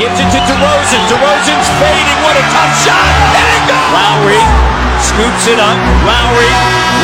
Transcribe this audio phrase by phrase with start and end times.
[0.00, 1.02] Gives it to DeRozan.
[1.12, 2.18] DeRozan's fading.
[2.24, 3.06] What a tough shot.
[3.36, 3.90] And it goes.
[3.92, 4.42] Lowry
[5.00, 5.78] scoops it up.
[6.04, 6.52] Lowry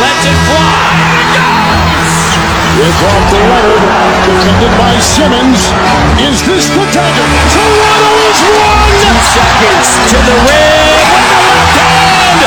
[0.01, 0.81] lets it fly.
[1.01, 2.47] And it goes.
[2.77, 3.85] It's off to Leonard,
[4.29, 5.73] defended by Simmons.
[6.21, 7.25] Is this the dagger?
[7.49, 8.93] Toronto is one!
[9.01, 12.41] Two seconds to the rim with the left hand.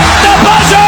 [0.00, 0.85] At the buzzer.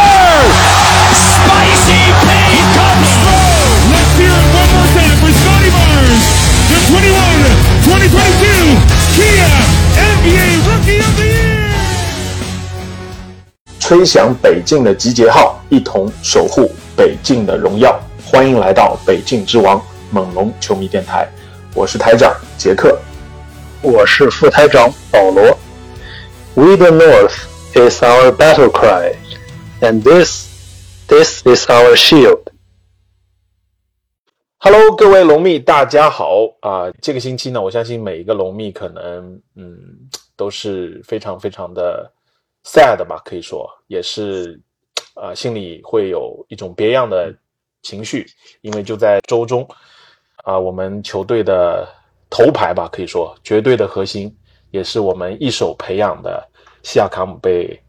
[13.89, 17.99] 吹响北境的集结号，一同守护北境的荣耀。
[18.23, 21.27] 欢迎来到北境之王猛龙球迷电台，
[21.75, 23.01] 我是台长杰克。
[23.81, 25.57] 我是副台长保罗。
[26.53, 27.33] We the North
[27.73, 29.15] is our battle cry,
[29.81, 30.47] and this,
[31.07, 32.43] this is our shield.
[34.59, 39.79] Hello，各位龙蜜，大家好啊、这个星期呢，我相信每一个龙蜜可能嗯
[40.37, 42.13] 都是非常非常的
[42.69, 44.61] sad 吧，可以说也是
[45.15, 47.35] 啊、心里会有一种别样的
[47.83, 48.27] 情绪，
[48.61, 49.67] 因为就在周中
[50.45, 51.89] 啊、我们球队的
[52.29, 54.33] 头牌吧，可以说绝对的核心，
[54.71, 56.47] 也是我们一手培养的
[56.83, 57.81] 西亚卡姆被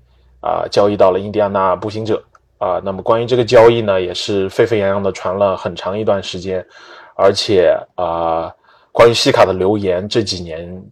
[0.41, 2.23] 啊、交易到了印第安纳步行者。
[2.57, 6.65] 啊，那么关于这个交易呢，也是沸沸扬扬的传了很长一段时间，
[7.15, 8.53] 而且啊、
[8.91, 10.83] 关于西卡的留言这几年，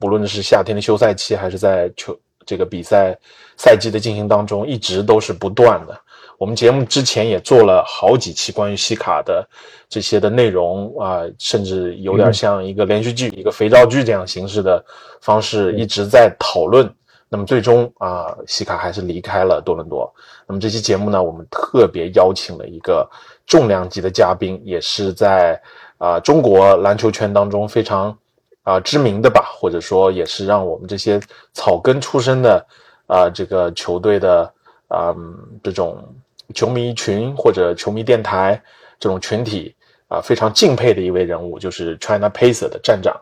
[0.00, 3.16] 不论是夏天的休赛期，还是在球这个比赛
[3.56, 5.98] 赛季的进行当中，一直都是不断的。
[6.38, 9.48] 我们节目之前也做了好几期关于西卡的
[9.88, 14.84] 这些的内容啊、甚至有点像一个连续剧、一个肥皂剧这样形式的
[15.20, 16.92] 方式，一直在讨论。
[17.28, 20.12] 那么最终啊、西卡还是离开了多伦多。
[20.46, 23.08] 那么这期节目呢，我们特别邀请了一个
[23.46, 25.58] 重量级的嘉宾，也是在
[25.96, 28.14] 啊、中国篮球圈当中非常
[28.62, 31.20] 啊、知名的吧，或者说也是让我们这些
[31.52, 32.64] 草根出身的
[33.06, 34.52] 啊、这个球队的
[34.88, 36.02] 啊、嗯这种
[36.54, 38.62] 球迷群或者球迷电台
[39.00, 39.74] 这种群体
[40.08, 43.18] 啊、非常敬佩的一位人物，就是 China Pacer 的站长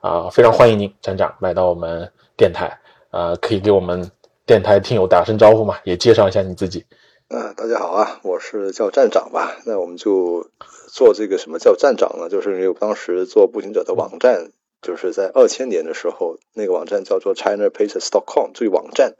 [0.00, 2.78] 啊、非常欢迎您站长来到我们电台
[3.10, 4.10] 啊、可以给我们
[4.46, 5.76] 电台听友打声招呼吗？
[5.84, 6.84] 也介绍一下你自己。
[7.28, 9.56] 嗯，大家好啊，我是叫站长吧。
[9.64, 10.48] 那我们就
[10.88, 12.28] 做这个什么叫站长呢？
[12.28, 14.50] 就是因为当时做步行者的网站，
[14.82, 19.14] 就是在二千年的时候，那个网站叫做 China Pages dot com，这个网站。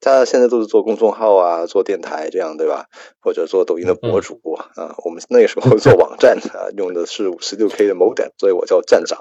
[0.00, 2.86] 大家现在都是做公众号啊，做电台这样对吧？
[3.20, 4.40] 或者做抖音的博主、
[4.76, 4.94] 啊。
[5.04, 9.18] 我们那个时候做网站啊，用的是五十六 K 的 modem，所以我叫站长。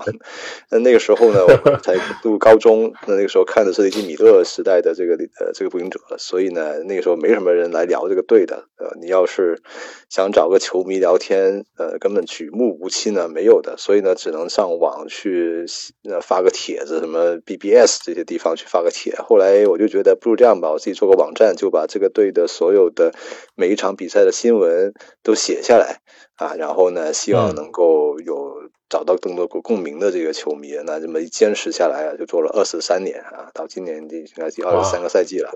[0.69, 8.67] 那那个时候呢，我才读高中，那那个时候看的是雷吉米勒时代的这个呃这个步行者，所以呢，那个时候没什么人来聊这个队的。
[8.77, 9.63] 呃，你要是
[10.09, 13.77] 想找个球迷聊天，呃，根本举目无亲呢，没有的。
[13.77, 15.65] 所以呢，只能上网去
[16.09, 19.15] 呃发个帖子，什么 BBS 这些地方去发个帖。
[19.17, 23.13] 后来我就觉得，不如这样吧，我自己做个网站，就把这个队的所有的
[23.55, 24.93] 每一场比赛的新闻
[25.23, 26.01] 都写下来
[26.35, 28.69] 啊，然后呢，希望嗯能够有。
[28.89, 35.51] 找到更多共共鸣的这个球迷，那这么一坚持下来啊，就做了二十三年啊，到今年第应该第二十三个赛季了。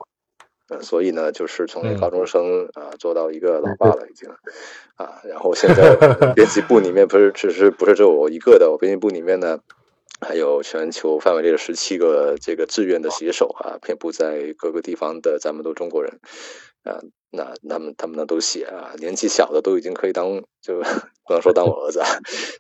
[0.67, 4.29] 呃，所以呢，就是从一个高中生啊、做到一个老爸了已经，
[4.97, 5.95] 啊，然后现在
[6.35, 9.59] 编辑部里面不是只是不是只有我一个的，我编辑部里面呢
[10.21, 16.19] 还有全球范围内的十七个这个志愿的写手啊，遍布在各个地方的咱们都中国人，
[16.83, 17.01] 啊，
[17.31, 20.79] 那他们他们呢都写啊，年纪小的都已经可以当就
[21.25, 22.07] 不能说当我儿子啊，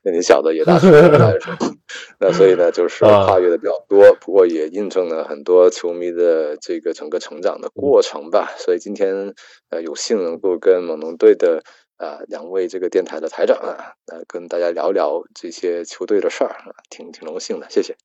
[0.03, 1.55] 年纪小的也大学大学生，
[2.19, 8.53] 那所以呢就是啊跨越的比较多，不过也印证了很多球迷的这个整个成长的过程吧。
[8.57, 9.35] 所以今天
[9.69, 11.63] 呃有幸能够跟猛龙队的
[12.01, 17.95] 啊、两位这个电台的台长啊，呃跟大家聊聊这些球队的事儿啊，挺挺荣幸的，谢谢。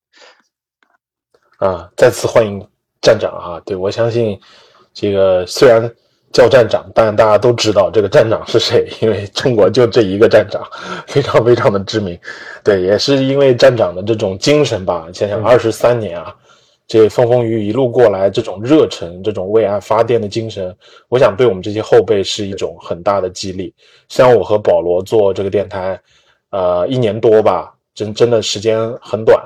[1.57, 2.63] 啊，再次欢迎
[3.01, 3.59] 站长啊！
[3.65, 4.39] 对我相信，
[4.93, 5.91] 这个虽然
[6.31, 10.61] 叫站长，但大家都知道这个站长是谁，因为中国就这一个站长，
[11.07, 12.15] 非常非常的知名。
[12.63, 16.35] 对，也是因为站长的这种精神吧，想想二十三年啊，
[16.87, 20.75] 这风风雨雨一路过来，这种热忱，这种为爱发电的精神，
[21.09, 23.73] 我想对我们这些后辈是一种很大的激励。
[24.07, 25.99] 虽然我和保罗做这个电台，
[26.49, 29.37] 呃，一年多吧，真真的时间很短。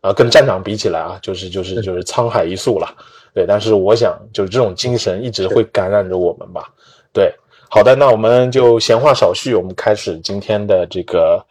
[0.00, 2.94] 啊，跟站长比起来啊，就是就是就是沧海一粟了，
[3.32, 3.46] 对。
[3.46, 6.70] 但是我想，就是这种精神一直会感染着我们吧，
[7.10, 7.32] 对。
[7.70, 11.42] 好的，那我们就闲话少叙，我们开始今天的这个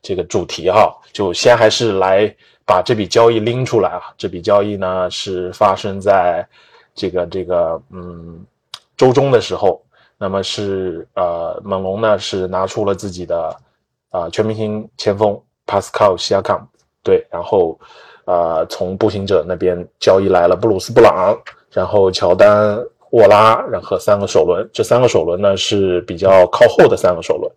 [0.00, 2.32] 这个主题哈，就先还是来
[2.66, 4.02] 把这笔交易拎出来啊。
[4.18, 6.46] 这笔交易呢是发生在
[6.94, 8.44] 这个这个嗯
[8.96, 9.80] 周中的时候，
[10.18, 13.56] 那么是呃猛龙呢是拿出了自己的
[14.10, 16.60] 啊、全明星前锋 Pascal Siakam。
[17.02, 17.78] 对，然后、
[18.24, 21.38] 呃从步行者那边交易来了布鲁斯布朗，
[21.70, 22.76] 然后乔丹
[23.10, 27.52] 沃拉，然后三个首轮，这三个首轮呢是比较靠后的三个首轮，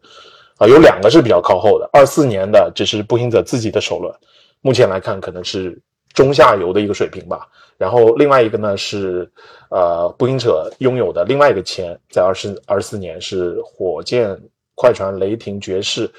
[0.57, 4.13] 啊、有两个是比较靠后的，二四年的这是步行者自己的首轮，
[4.61, 5.79] 目前来看可能是
[6.13, 7.47] 中下游的一个水平吧。
[7.77, 9.29] 然后另外一个呢是，
[9.69, 14.37] 呃，步行者拥有的另外一个签，在二十二四年是火箭、
[14.75, 16.11] 快船、雷霆、爵士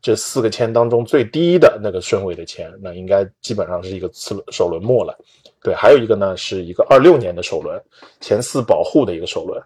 [0.00, 5.18] 这四个签当中最低的那个顺位的签，那应该基本上是一个次首轮末了。
[5.60, 7.82] 对，还有一个呢是一个二六年的首轮，
[8.20, 9.60] 前四保护的一个首轮，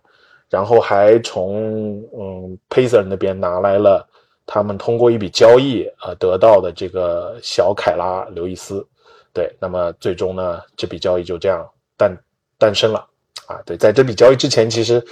[0.48, 4.08] 然后还从嗯 Pacer 那边拿来了
[4.46, 8.86] 他们通过一笔交易呃得到的这个小凯拉刘易斯。
[9.34, 11.66] 对，那么最终呢，这笔交易就这样
[11.96, 12.14] 诞
[12.58, 13.06] 诞生了
[13.46, 13.60] 啊。
[13.64, 15.02] 对，在这笔交易之前，其实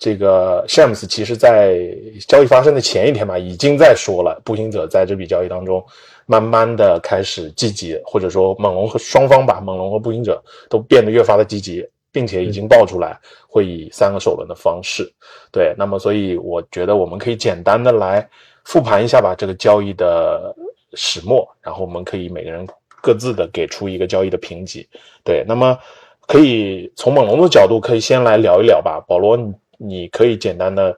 [0.00, 1.78] 这个詹姆斯其实在
[2.26, 5.84] 交易发生的前一天吧，已经在说了，步行者在这笔交易当中
[6.26, 13.16] 慢慢的开始积极，或者说猛龙和双方吧，猛龙和步行者都变得越发的积极，并且已经爆出来
[13.48, 15.08] 会以三个首轮的方式。
[15.52, 18.28] 对，那么所以我觉得我们可以简单的来
[18.68, 20.54] 复盘一下吧，这个交易的
[20.92, 22.66] 始末，然后我们可以每个人。
[23.00, 24.86] 各自的给出一个交易的评级，
[25.22, 25.78] 对，那么
[26.26, 29.00] 可以从猛龙的角度，可以先来聊一聊吧。
[29.06, 30.90] 保罗，你你可以简单的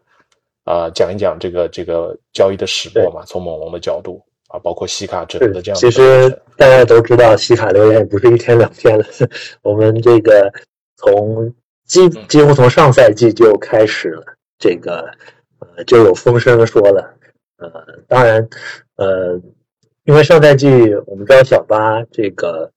[0.64, 3.22] 啊、呃、讲一讲这个这个交易的始末嘛？
[3.26, 4.18] 从猛龙的角度
[4.48, 9.04] 啊，包括西卡整个的这样其实大家都知道，西卡留言也不是一天两天了。
[9.60, 10.50] 我们这个
[10.96, 11.52] 从
[11.86, 14.24] 几几乎从上赛季就开始了，
[14.58, 15.06] 这个
[15.58, 17.14] 呃就有风声说了，
[17.60, 17.70] 呃，
[18.08, 18.48] 当然
[18.96, 19.40] 呃。
[20.04, 20.66] 因为上赛季
[21.06, 22.72] 我们知道小巴这个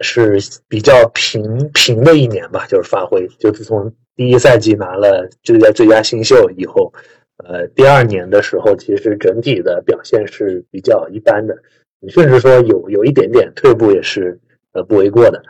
[0.00, 0.38] 是
[0.68, 6.92] 比较平平的一年吧，就是发挥，就自从第一赛季拿了最佳最佳新秀以后，
[7.38, 11.56] 呃，第二年的时候其实整体的表现是比较一般的，
[12.00, 14.38] 你甚至说有有一点点退步也是
[14.72, 15.42] 呃不为过的，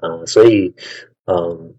[0.00, 0.74] 嗯、呃，所以
[1.26, 1.70] 嗯、呃，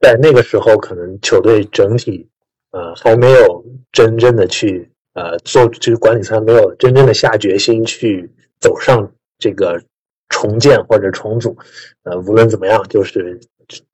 [0.00, 2.26] 在那个时候可能球队整体
[2.72, 4.90] 呃还没有真正的去。
[5.12, 8.30] 呃，做这个管理层没有真正的下决心去
[8.60, 9.82] 走上这个
[10.28, 11.56] 重建或者重组，
[12.04, 13.40] 呃，无论怎么样，就是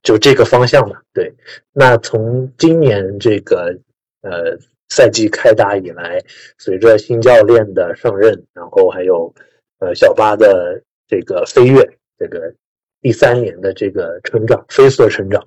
[0.02, 1.00] 就这个方向嘛。
[1.14, 1.34] 对，
[1.72, 3.74] 那从今年这个
[4.20, 4.58] 呃
[4.90, 6.22] 赛季开打以来，
[6.58, 9.34] 随着新教练的上任，然后还有
[9.78, 11.82] 呃小巴的这个飞跃，
[12.18, 12.52] 这个
[13.00, 15.42] 第三年的这个成长，飞速的成长，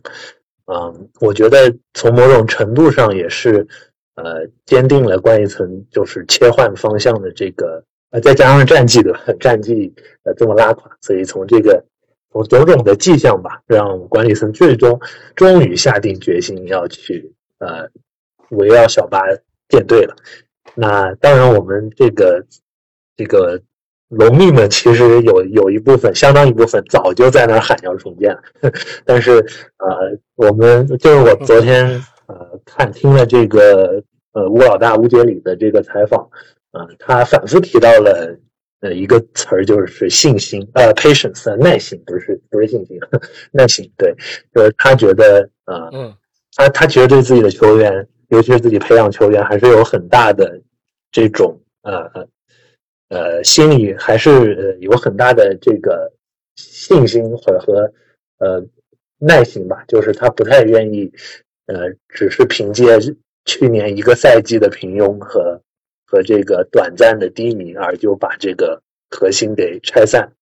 [0.66, 3.68] 嗯，我觉得从某种程度上也是。
[4.24, 7.82] 呃，坚定了管理层就是切换方向的这个，
[8.12, 9.94] 呃，再加上战绩的 战绩
[10.24, 11.82] 呃这么拉垮，所以从这个
[12.32, 15.00] 从种种的迹象吧，让管理层最终
[15.36, 17.88] 终于下定决心要去呃
[18.50, 19.22] 围绕小巴
[19.70, 20.16] 建队了。
[20.76, 22.46] 那当然，我们这个
[23.16, 23.62] 这个
[24.10, 28.42] 龙蜜们其实有有一部分，相当一部分早就在那儿喊要重建了，
[29.06, 29.32] 但是
[29.78, 32.04] 呃，我们就是我昨天。
[32.30, 34.04] 呃，看听了这个
[34.34, 36.22] 呃吴老大吴杰里的这个采访，
[36.70, 38.38] 啊、呃，他反复提到了
[38.82, 43.00] 呃一个词儿，就是信心，呃，patience，耐心，不是不是信心，
[43.52, 44.14] 耐心，对，
[44.54, 46.14] 就是他觉得呃，嗯，
[46.56, 50.62] 他他觉得对自己的球员，尤其是自己培养球员，还是有很大的
[51.12, 52.28] 这种呃
[53.10, 56.14] 呃心理，还是呃有很大的这个
[56.58, 57.92] 信心和和
[58.38, 58.64] 呃
[59.18, 61.12] 耐心吧，就是他不太愿意。
[61.70, 62.98] 呃，只是凭借
[63.46, 65.62] 去年一个赛季的平庸和
[66.04, 70.34] 和这个短暂的低迷，而就把这个核心给拆散。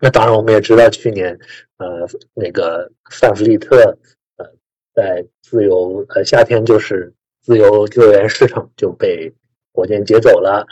[0.00, 1.38] 那当然，我们也知道去年，
[1.76, 3.98] 呃，那个范弗利特，
[4.38, 4.46] 呃，
[4.94, 7.12] 在自由呃夏天就是
[7.42, 9.30] 自由球员市场就被
[9.74, 10.66] 火箭接走了，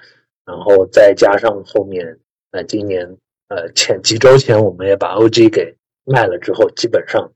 [0.47, 2.19] 然后再加上后面
[2.52, 7.30] 呃今年呃前几周前我们也把 OG 给卖了之后，基本上。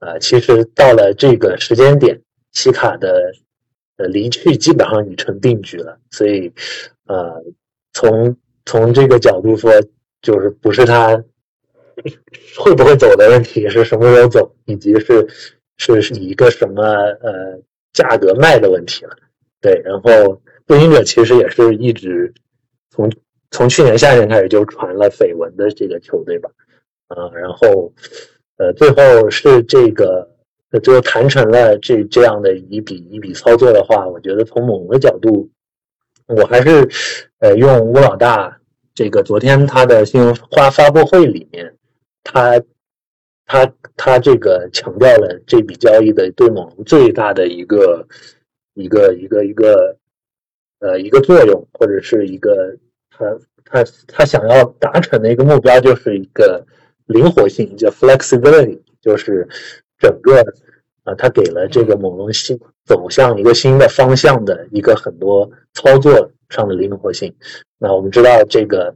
[0.00, 2.20] 呃，其实到了这个时间点，
[2.52, 3.32] 西卡的
[3.96, 5.98] 呃离去基本上已成定局了。
[6.12, 6.52] 所以，
[7.06, 7.42] 呃，
[7.92, 9.72] 从从这个角度说，
[10.22, 11.16] 就是不是他
[12.56, 15.26] 会不会走的问题，是什么时候走，以及是
[15.78, 17.60] 是是一个什么呃
[17.92, 19.16] 价格卖的问题了。
[19.60, 22.32] 对，然后步行者其实也是一直
[22.90, 23.10] 从
[23.50, 26.48] 从去年夏天开始就传了绯闻的这个球队吧，
[27.08, 27.92] 啊、然后。
[28.58, 30.28] 呃，最后是这个，
[30.82, 35.48] 最后谈成了这这样的一笔一笔操作的话，我觉得从猛龙的角度，
[36.26, 36.88] 我还是
[37.38, 38.60] 呃用吴老大
[38.94, 41.76] 这个昨天他的新闻发发布会里面，
[42.24, 42.60] 他
[43.46, 48.06] 他他这个强调了这笔交易的对猛龙最大的一个
[48.74, 49.96] 一个一个一个
[50.80, 52.76] 呃一个作用，或者是一个
[53.08, 53.24] 他
[53.64, 56.66] 他他想要达成的一个目标就是一个
[57.08, 59.48] 灵活性，叫 flexibility，就是
[59.98, 60.40] 整个
[61.02, 67.34] 啊，他给了这个猛龙新走向一个新的方向的一个很多操作上的灵活性。
[67.78, 68.94] 那我们知道这个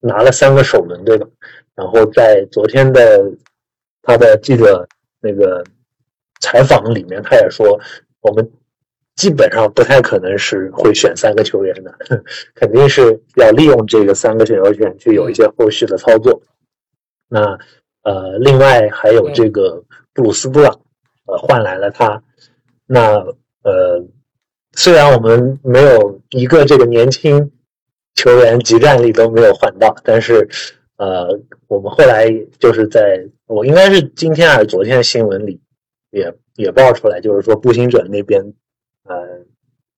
[0.00, 1.26] 拿了三个首轮，对吧？
[1.74, 3.32] 然后在昨天的
[4.02, 4.86] 他的记者
[5.20, 5.64] 那个
[6.40, 7.80] 采访里面，他也说
[8.20, 8.48] 我们。
[9.16, 11.94] 基本上不太可能是会选三个球员的，
[12.52, 16.42] 肯定是要利用这个三个选秀权去有一些后续的操作。
[17.28, 17.58] 那
[18.02, 20.80] 呃，另外还有这个布鲁斯布朗，
[21.26, 22.22] 呃，换来了他。
[22.86, 23.16] 那
[23.62, 24.04] 呃，
[24.72, 27.50] 虽然我们没有一个这个年轻
[28.14, 30.48] 球员集战力都没有换到，但是
[30.96, 35.60] 呃，我们后来就是在我应该是今天还是昨天的新闻里
[36.10, 38.54] 也也爆出来，就是说步行者那边。
[39.06, 39.14] 呃，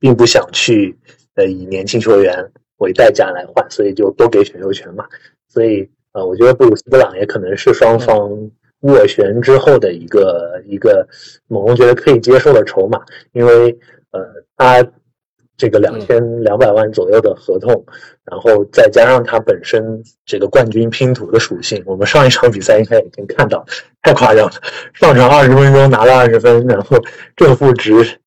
[0.01, 0.99] 并不想去
[1.37, 5.07] 呃以年轻球员为代价来换，所以就多给选秀权嘛。
[5.47, 8.31] 所以呃，我觉得布鲁斯布朗也可能是双方
[8.81, 11.07] 斡旋之后的一个一个
[11.47, 12.99] 猛龙觉得可以接受的筹码，
[13.33, 13.79] 因为
[14.13, 14.25] 呃
[14.57, 14.83] 他
[15.59, 17.85] 这个两千两百万左右的合同，
[18.25, 23.67] 然后再加上他本身这个冠军拼图的属性，我们上一场比赛应该已经看到，
[24.03, 24.53] 太夸张了，
[24.95, 26.97] 上场二十分钟拿了二十分，然后
[27.37, 28.19] 正负值。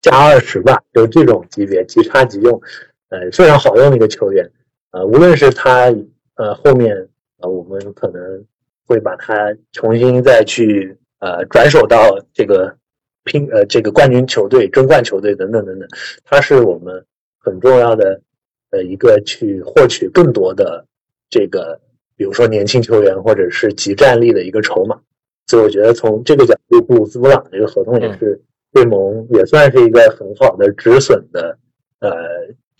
[0.00, 2.60] 加二十吧，就这种级别，即插即用，
[3.08, 4.48] 呃，非常好用的一个球员，
[4.92, 5.92] 呃，无论是他，
[6.36, 8.44] 呃，后面，呃，我们可能
[8.86, 12.76] 会把它重新再去，呃，转手到这个
[13.24, 15.88] 拼，呃，这个冠军球队、争冠球队等等等等，
[16.24, 17.04] 它是我们
[17.38, 18.20] 很重要的，
[18.70, 20.84] 呃，一个去获取更多的
[21.30, 21.80] 这个，
[22.16, 25.00] 比如说年轻球员或者是集战力的一个筹码，
[25.46, 28.40] 所以我觉得从这个角度，布鲁斯布朗这个合同也是。
[28.70, 31.58] 对盟也算是一个很好的止损的，
[32.00, 32.10] 呃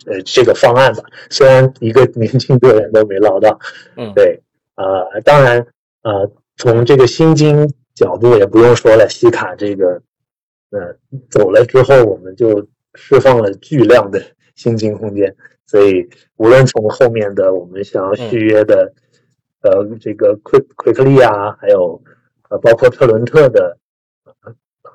[0.05, 1.01] 呃，这个方案吧。
[1.31, 3.59] 虽然一个年轻球员都没捞到，
[3.97, 4.39] 嗯，对，
[4.81, 5.67] 呃，当然，
[6.03, 10.01] 呃，从这个薪金角度也不用说了，西卡这个，
[10.71, 10.95] 呃，
[11.29, 14.21] 走了之后，我们就释放了巨量的
[14.55, 15.35] 薪金空间。
[15.65, 18.93] 所以，无论从后面的我们想要续约的，
[19.61, 22.01] 呃，这个奎奎克利啊，还有
[22.49, 23.77] 呃，包括特伦特的。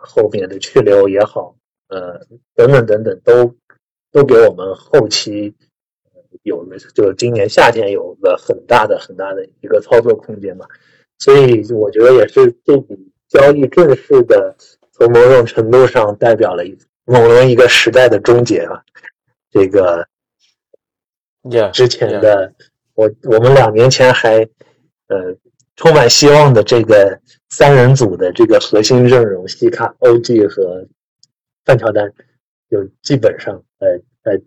[0.06, 1.56] 后面的去留也好，
[1.88, 2.20] 呃，
[2.54, 3.54] 等等等等，都
[4.12, 5.54] 都给我们后期
[6.44, 10.64] 有了，就今年夏天有了很大的很大的一个操作空间嘛。
[11.18, 12.96] 所以我觉得也是这笔
[13.28, 14.56] 交易正式的，
[14.92, 16.62] 从某种程度上代表了
[17.04, 18.80] 某龙一个时代的终结啊。
[19.50, 20.06] 这个
[21.72, 22.54] 之前的
[22.94, 24.48] 我我们两年前还
[25.08, 25.36] 呃。
[25.76, 30.86] 充满希望的这个三人组的这个核心阵容，西卡、OG 和
[31.64, 32.12] 范乔丹，
[32.70, 33.88] 就基本上呃
[34.22, 34.38] 呃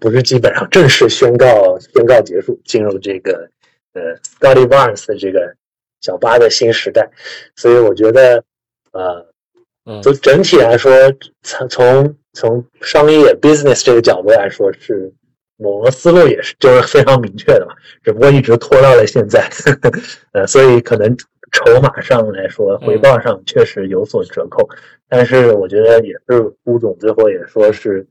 [0.00, 3.48] 不是基本上正式宣告宣告结束，进入这个
[3.94, 5.54] 呃 Scotty Barnes 的这个
[6.00, 7.10] 小巴的新时代。
[7.56, 8.44] 所以我觉得
[8.92, 9.26] 呃，
[10.02, 10.92] 从整体来说，
[11.42, 15.12] 从从从商业 business 这个角度来说是。
[15.58, 19.48] 某个思路也是，就是非常明确的嘛，只不过一直拖到了现在，
[20.32, 21.16] 呃，所以可能
[21.52, 24.68] 筹码上来说，回报上确实有所折扣。
[25.08, 28.04] 但是我觉得也是，吴总最后也说是，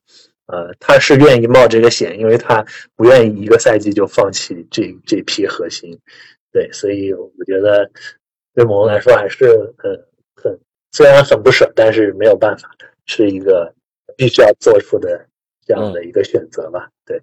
[0.51, 2.65] 呃，他是愿意冒这个险，因为他
[2.95, 5.97] 不愿意一个赛季就放弃这这批核心。
[6.51, 7.89] 对，所以我觉得
[8.53, 10.05] 对某龙来说还是很
[10.35, 10.59] 很，
[10.91, 12.69] 虽然很不舍，但是没有办法，
[13.05, 13.73] 是一个
[14.17, 15.25] 必须要做出的
[15.65, 16.89] 这样的一个选择吧。
[17.05, 17.21] 对。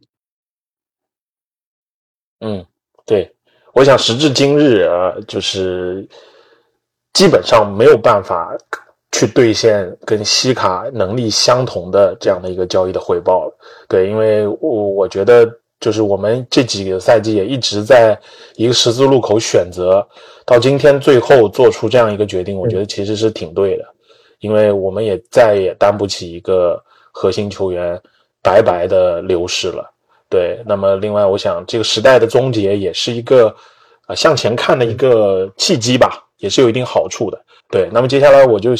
[2.41, 2.65] 嗯，
[3.05, 3.35] 对，
[3.75, 6.09] 我想时至今日啊，就是
[7.13, 8.57] 基本上没有办法
[9.13, 13.59] 去兑现跟西卡能力相同的这样的一个交易的回报了。
[13.89, 15.51] 对，因为我我觉得
[15.81, 18.19] 就是我们这几个赛季也一直在
[18.57, 20.07] 一个十字路口选择，
[20.45, 23.85] 到今天最后做出这样一个决定，我觉得其实是挺对的，
[24.41, 28.01] 因为我们也再也担不起一个核心球员
[28.43, 29.91] 白白的流失了。
[30.29, 33.55] 对，那么另外，我想这个时代的终结也是一个，
[34.09, 37.41] 呃，向前看的一个契机吧，也是有一定好处的。
[37.71, 38.75] 对，那么接下来我就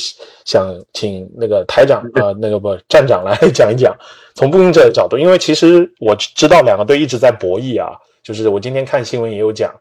[0.47, 3.95] 想请那个台长啊，那个不站长来 讲一讲，
[4.35, 7.93] 从步行者的角度，因为其实我知道两个队一直在博弈啊，
[8.23, 9.75] 就是我今天看新闻也有讲，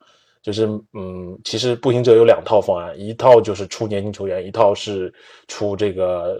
[0.43, 5.13] 就是嗯，其实步行者有两套方案，一套就是出年轻球员，一套是
[5.47, 6.37] 出这个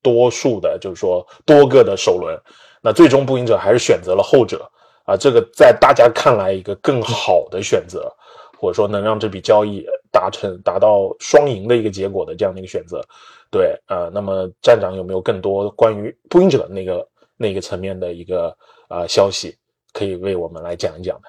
[0.00, 2.38] 多数的，就是说多个的首轮。
[2.80, 4.70] 那最终步行者还是选择了后者
[5.04, 8.08] 啊，这个在大家看来一个更好的选择，
[8.56, 13.04] 或者说能让这笔交易达成达到双赢的一个结果的这样的一个选择。
[13.50, 18.56] 对，呃，那么站长有没有更多关于步行者那个那个层面的一个
[18.88, 19.56] 呃消息
[19.92, 21.24] 可以为我们来讲一讲呢？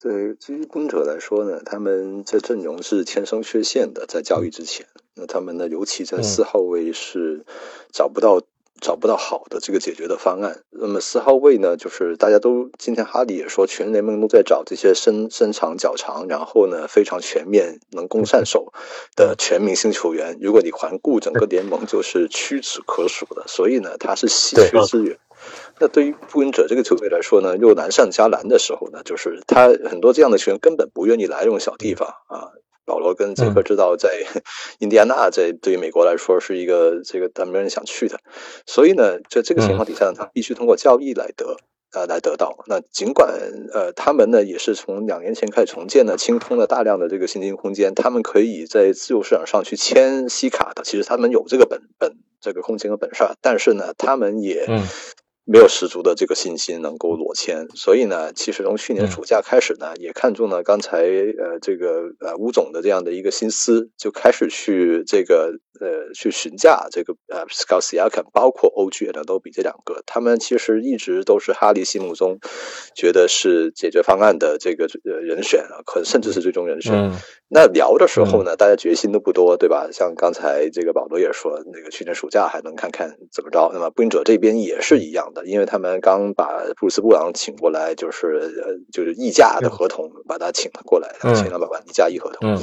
[0.00, 7.46] 对，至于公者来说呢，他们这阵容是天生缺陷的，在交易之前，那他们呢，尤其在四号位是
[7.92, 8.42] 找不到
[8.82, 10.62] 找不到好的这个解决的方案。
[10.70, 18.72] 那么四号位呢，就是大家都今天哈里也说，全联盟都在找这些身身长脚长，然后呢非常全面能攻善守
[19.16, 20.36] 的全明星球员。
[20.42, 25.16] 如果你环顾整个联盟，就是屈指可数的，所以呢，他是稀缺资源。
[25.78, 32.50] 那对于步行者这个球队来说呢，又难上加难的时候呢，就是他很多这样的球员根本不愿意来这种小地方啊。
[32.84, 34.10] 保罗跟杰克知道，在
[34.80, 38.18] 印第安纳，在对于美国来说是一个这个，但没人想去的。
[38.66, 41.56] 所以呢，在这个情况底下呢，他必须通过交易来得
[41.92, 42.64] 啊，来得到。
[42.66, 43.32] 那尽管
[43.72, 50.82] 呃，他们呢也是从两年前开始重建呢，清空了大量的这个现金空间，他们可以在自由市场上去签西卡的。
[50.82, 54.66] 其实他们有这个本本这个空间和本事，但是呢，他们也。
[55.44, 72.38] 没有十足的这个信心能够裸签，所以呢，其实从去年暑假开始呢，也看中了刚才呃这个呃吴总的这样的一个心思，就开始去这个呃去询价这个呃 Scott Siakam，包括 OG 呢都比这两个，他们其实一直都是哈利心目中
[72.94, 77.12] 觉得是解决方案的这个呃人选啊，可甚至是最终人选。
[77.48, 79.90] 那聊的时候呢，大家决心都不多，对吧？
[79.92, 83.70] 像刚才这个保罗也说，那个去年暑假还能看看怎么着。
[83.74, 86.46] 那么步行者这边也是一样的，因为他们刚把
[86.76, 92.58] 布鲁斯布朗请过来，就是呃就是溢价的合同把他请了过来，两千两百万一加一合同。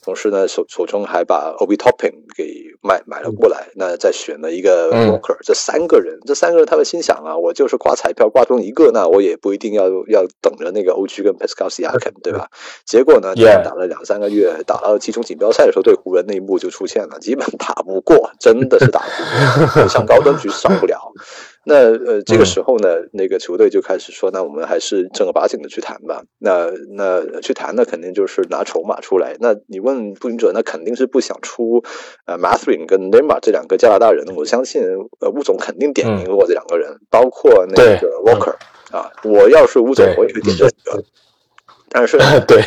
[0.00, 12.48] 同时呢，手手中还把 Obi Topping 给买买了过来，那再选了一个 Walker，这三个人，这三个人他们心想啊，我就是刮彩票刮中一个，那我也不一定要要等着那个 OG 跟 Pascal Siakam，对吧？
[12.86, 21.07] 结果呢，打了两三个月，打到季中锦标赛的时候，对湖人那一幕就出现了，基本打不过，真的是打不过， 上高端局少不了。
[21.68, 26.22] 那呃，这个时候呢，那个球队就开始说，那我们还是正儿八经的去谈吧。
[26.38, 29.36] 那那去谈，那肯定就是拿筹码出来。
[29.38, 31.84] 那你问步行者，那肯定是不想出
[32.24, 34.24] 呃 Mathrin 跟 Nema 这两个加拿大人。
[34.34, 34.82] 我相信
[35.20, 38.54] 呃，吴总肯定点名过这两个人，包括那个 Walker
[38.90, 39.12] 啊。
[39.24, 41.04] 我要是吴总，我也会点这几个。
[41.90, 42.60] 但是 对，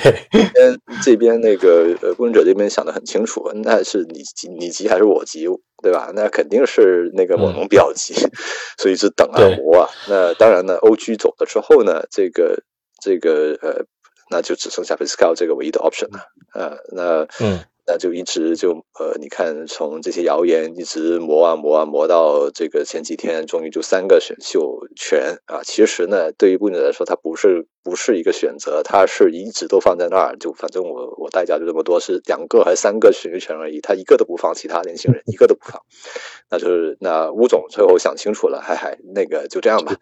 [0.59, 5.47] 嗯这边那个呃，步行者这边想的很清楚，那是你急你急还是我急？
[5.83, 6.11] 对吧？
[6.15, 8.13] 那肯定是那个猛龙比较急，
[8.77, 9.89] 所以是等啊磨啊。
[10.07, 12.61] 那当然呢，OG 走了之后呢，这个
[13.01, 13.83] 这个呃，
[14.29, 16.19] 那就只剩下 Pascal 这个唯一的 option 了。
[16.53, 17.59] 呃，那嗯。
[17.87, 25.61] 那就一直就呃，你看从这些谣言一直磨啊磨啊磨到这个前几天，终于就三个选秀权啊。
[25.63, 30.37] 其实呢，对于布尼来说，他不是不是一个选择，他是一直都放在那儿。
[30.37, 35.81] 就反正我我代价就这么多，是两个还是三个选秀权而已，他一个都不放，其他年轻人一个都不放。
[36.51, 39.95] 那就是那吴总最后想清楚了，嗨嗨，那个就这样吧。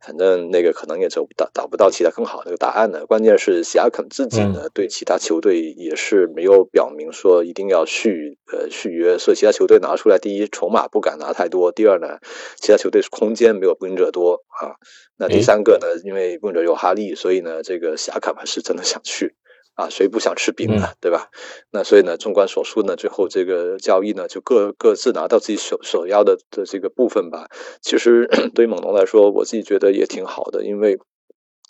[0.00, 3.04] 反正那个可能也找不到，找不到其他更好的答案呢。
[3.04, 12.18] 关键是西亚肯自己呢，对其他球队也是没有表明说一定要续呃续约，所以其他球队拿出来，第一筹码不敢拿太多，第二呢，
[12.56, 14.80] 其他球队空间没有步行者多啊。
[15.18, 19.34] 那第三个呢，因为步行者有哈利，所以呢，这个侠客嘛是真的想去。
[19.74, 20.88] 啊，谁不想吃饼呢？
[21.00, 21.30] 对吧？
[21.70, 27.48] 那所以呢，纵观所述呢，最后这个交易呢，就各各自拿到自己所所要的的这个部分吧。
[27.80, 30.98] 其实 对于猛龙来说，我自己觉得也挺好的，因为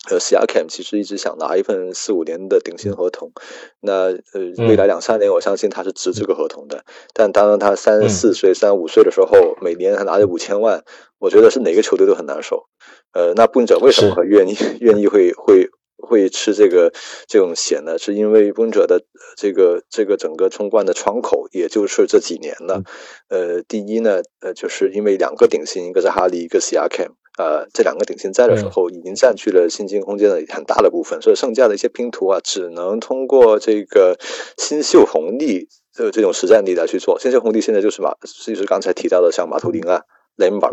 [0.09, 3.33] 呃 s i a k a m 其实一直想拿一份四五年的顶薪合同。
[3.81, 6.85] 那呃，未来两三年，我相信他是值这个合同的。
[7.13, 10.83] 但当他三四岁、三五岁的时候，每年他拿着五千万，
[11.19, 12.67] 我觉得是哪个球队都很难受。
[13.13, 15.69] 呃，那步行者为什么会愿意愿意会会？
[16.03, 16.91] 会吃这个
[17.29, 19.03] 这种险呢，是因为温者的
[19.37, 22.83] 这个这个整个冲冠的窗口，也就是这几年了。
[23.29, 27.07] 呃，第一呢，呃，就是因为两个顶薪，一个是哈利，一个是亚坎，
[27.39, 34.19] 呃，这两个顶薪在的时候，已经占据了薪金空间的很大的部分，所以剩下的一些拼图啊，只能通过这个
[34.59, 37.19] 新秀红利的这种实战力来去做。
[37.19, 38.13] 新秀红利现在就是马，
[38.45, 40.03] 就是刚才提到的像马图林啊、
[40.37, 40.69] 雷姆巴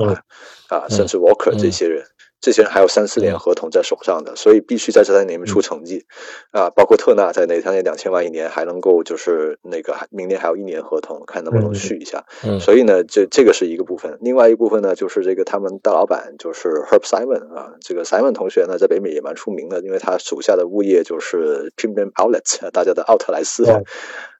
[0.70, 2.04] 啊，甚至沃克这些人。
[2.39, 6.06] 这些人还有三四年合同在手上的，所以必须在这三年里面出成绩，
[6.52, 12.23] 啊，包括特纳在内，他那两千万一年还能够就是那个明年还有一年合同，看能不能续一下。
[12.60, 14.17] 所以呢，这这个是一个部分。
[14.21, 23.65] 另外一部分呢，就是这个他们大老板就是 Herb Simon 啊，这个 Simon 同学呢，在北美也蛮出名的，因为他属下的物业就是 Premium Outlets，大家的奥特莱斯。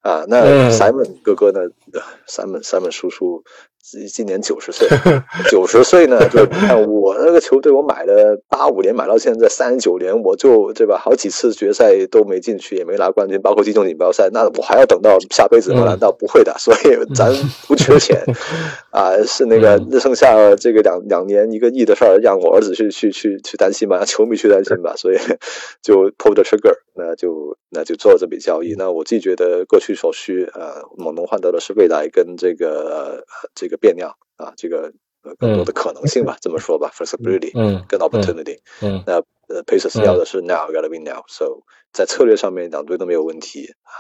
[0.08, 0.26] 啊。
[0.28, 1.60] 那 Simon 哥哥呢
[2.28, 3.44] ？Simon Simon 叔叔。
[4.14, 4.86] 今年九十岁，
[5.50, 10.98] 九十岁呢，就看我那个球队，我买了八五年买到现在三十九年，我就对吧？
[11.02, 15.86] 好几次决赛都没进去，也没拿冠军，包括季中锦标赛，那我还要等到下辈子吗？
[15.86, 16.54] 难道不会的？
[16.60, 17.32] 所以咱
[17.66, 18.22] 不缺钱
[18.92, 25.18] 啊，是那个那剩下这个两两年一个亿的事儿，让我儿子去去去去担心吧，让球迷去担心吧，所以
[25.82, 28.76] 就 pull the trigger，那就那就做这笔交易。
[28.78, 33.76] 那我自己觉得各取所需，呃，猛龙换得的是未来跟这个这个。
[33.80, 41.62] 变量啊，这个呃更多的可能性吧， 这么说吧，flexibility，嗯，跟 opportunity，嗯，那呃，Pacers 要的是 now，gotta win now，so
[41.94, 43.94] 在策略上面两队都没有问题啊，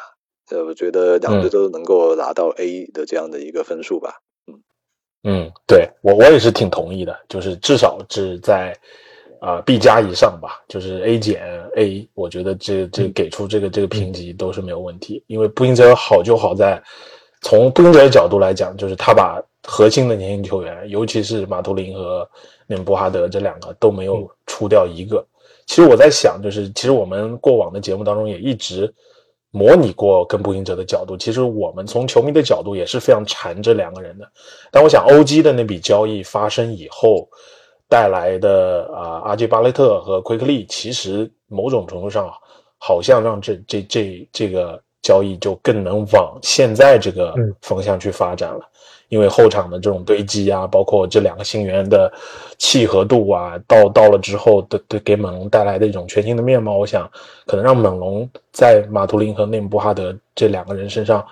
[0.49, 4.15] 呃，我觉得两队都能够拿到 A 的这样的一个分数吧，
[4.47, 4.63] 嗯。
[5.23, 8.75] 嗯，对我我也是挺同意的，就是至少是在
[9.39, 11.41] 啊 B 加以上吧，就是 A 减
[11.76, 16.82] A，我觉得这这给出这个这个评级都是没有问题，因为步行者好就好在。
[17.43, 22.28] 从步行者的角度来讲，就是他把核心的年轻球员，尤其是马图林和
[22.65, 25.23] 内姆波哈德这两个都没有出掉一个。
[25.67, 28.91] 其实我在想，就是其实我们过往的节目当中也一直
[29.52, 31.15] 模拟过跟步行者的角度。
[31.15, 34.28] 其实我们从球迷的角度也是非常馋这两个人的。
[34.71, 37.30] 但我想欧基的那笔交易发生以后
[37.89, 42.32] 带来的啊，阿基巴雷特和奎克利，其实某种程度上
[42.78, 44.82] 好像让这这这这个。
[45.04, 48.60] 交易就更能往现在这个方向去发展了，
[49.08, 52.12] 因为后场的这种堆积啊，包括这两个新援的
[52.58, 57.10] 契合度啊，到到了之后的的给猛龙带来的一种全新的面貌，我想
[57.45, 61.26] 可能让猛龙在马图林和内姆布哈德这两个人身上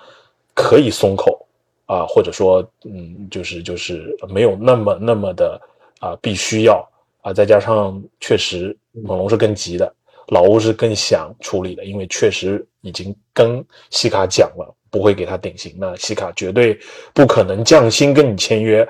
[0.54, 1.46] 可以松口
[1.84, 5.60] 啊，或者说嗯，就是就是没有那么那么的
[6.00, 6.88] 啊必须要
[7.22, 9.92] 啊，再加上确实猛龙是更急的。
[10.28, 15.72] 老乌是更想处理的，因为确实已经跟西卡讲了，不会给他顶薪。
[15.78, 16.76] 那西卡绝对
[17.14, 18.84] 不可能降薪跟你签约，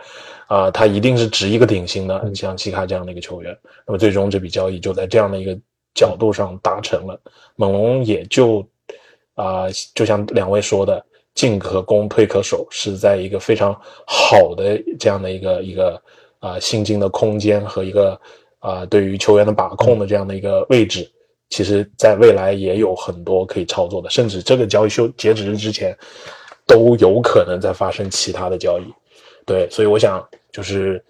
[0.47, 2.35] 啊，他一定是值一个顶薪的。
[2.35, 3.55] 像西卡这样的一个球员，
[3.87, 5.55] 那么最终这笔交易就在这样的一个
[5.95, 7.21] 角度上达成了。
[7.55, 8.67] 猛龙也就
[9.35, 16.03] 啊，就像两位说的，进可攻，退可守，是在一个非常好的这样的一个一个
[16.39, 18.21] 啊薪金的空间和一个
[18.59, 21.11] 啊对于球员的把控的这样的一个位置。
[21.49, 25.97] 其实，在未来也有很多可以操作的，甚至这个交易休截止日之前，
[26.67, 28.85] 都有可能再发生其他的交易。
[29.45, 31.03] 对，所以我想就是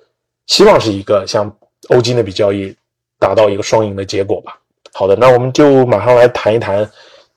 [0.47, 1.51] 希望是一个像
[1.89, 2.77] 欧金那笔交易
[3.19, 4.61] 达到一个双赢的结果吧。
[4.93, 6.87] 好的，那我们就马上来谈一谈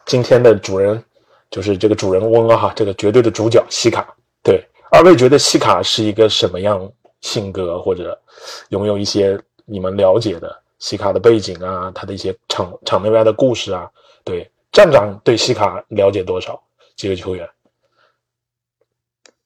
[0.06, 1.02] 今天的主人，
[1.50, 4.14] 就是这个主人翁啊，哈，这个绝对的主角西卡。
[4.44, 8.22] 对，二位觉得西卡是一个什么样性格，或者
[8.70, 10.62] 拥有一些你们了解的？
[10.80, 13.92] 西卡的背景啊，他的一些场场内外的故事啊，
[14.24, 16.64] 对站长对西卡了解多少？
[16.96, 17.50] 几个球员？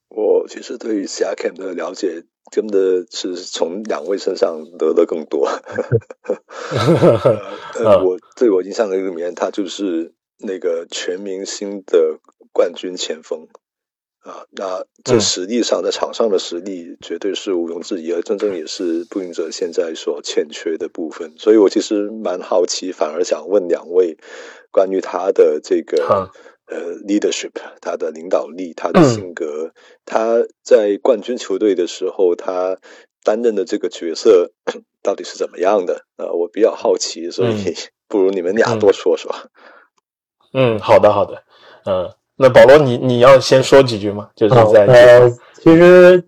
[0.10, 5.50] 我其实对西亚 Cam 的了解，真的是从两位身上得的更多。
[7.84, 12.20] 呃，我对我印象的里面，他就是那个全明星的
[12.52, 13.48] 冠军前锋。
[14.24, 21.34] 啊，那这实力上在场上的实力绝对是毋庸置疑，而真正也是步行者现在所欠缺的部分。
[21.38, 24.18] 所以我其实蛮好奇，反而想问两位
[24.72, 26.32] 关于他的这个
[26.68, 29.74] 呃 leadership，他的领导力，他的性格，
[30.06, 32.78] 他在冠军球队的时候，他
[33.24, 34.54] 担任的这个角色
[35.02, 36.06] 到底是怎么样的？
[36.16, 37.74] 呃，我比较好奇，所以
[38.08, 39.36] 不如你们俩多说说。
[40.54, 41.44] 嗯，好的，好的，
[41.86, 42.10] 嗯。
[42.36, 44.28] 那保罗，你你要先说几句吗？
[44.36, 46.24] 就是在呃，其实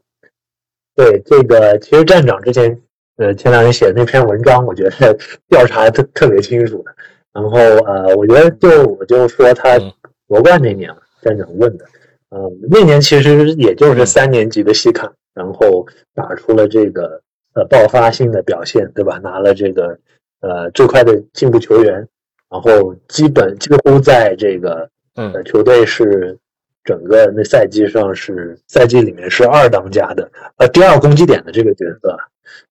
[0.96, 2.80] 对这个，其实站长之前
[3.18, 5.18] 呃前两天写的那篇文章，我觉得
[5.50, 6.96] 调查特特别清楚的。
[7.34, 9.80] 然后呃，我觉得就我就说他
[10.28, 11.86] 夺冠那年，站长问的，
[12.30, 17.20] 嗯，那年其实也就是三年级的西卡，然后打出了这个
[17.56, 19.18] 呃爆发性的表现，对吧？
[19.24, 19.98] 拿了这个
[20.42, 22.08] 呃最快的进步球员，
[22.50, 24.88] 然后基本几乎在这个。
[25.16, 26.38] 嗯，球队是
[26.84, 32.18] 整个那赛季上是赛季里面是二当家的，呃，第二攻击点的这个角色。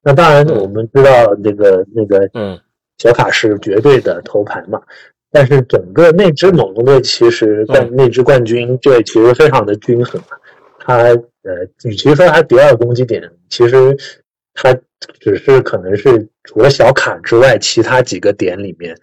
[0.02, 2.58] 那当然我们知道那个那个，嗯，
[2.98, 4.80] 小卡是绝对的头牌嘛。
[5.32, 10.22] 但是整个那支猛龙队其实在那支冠军队其实非常的均衡。
[10.78, 11.18] 他呃，
[11.84, 13.96] 与其说他第二攻击点，其实
[14.52, 14.72] 他
[15.18, 18.96] 只是可能是除了小卡之外，其他几个点里面，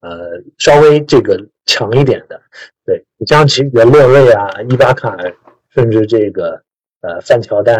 [0.00, 2.40] 呃，稍微这个强一点的。
[2.84, 5.16] 对你像其的洛瑞啊、伊巴卡，
[5.74, 6.62] 甚至这个
[7.02, 7.76] 呃范乔丹、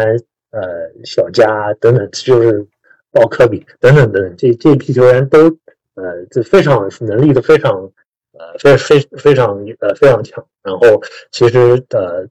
[0.51, 2.67] 呃小加等等，就是
[3.11, 5.49] 鲍科比等等等等，这这批球员都
[5.95, 7.91] 呃这非常能力都非常
[8.33, 11.01] 呃非非非常呃非常强，然后
[11.31, 12.27] 其实呃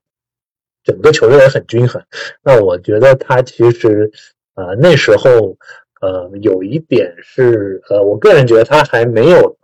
[0.84, 2.00] 整个球队也很均衡。
[2.42, 4.10] 那我觉得他其实
[4.54, 5.56] 呃那时候
[6.00, 9.56] 呃有一点是呃我个人觉得他还没有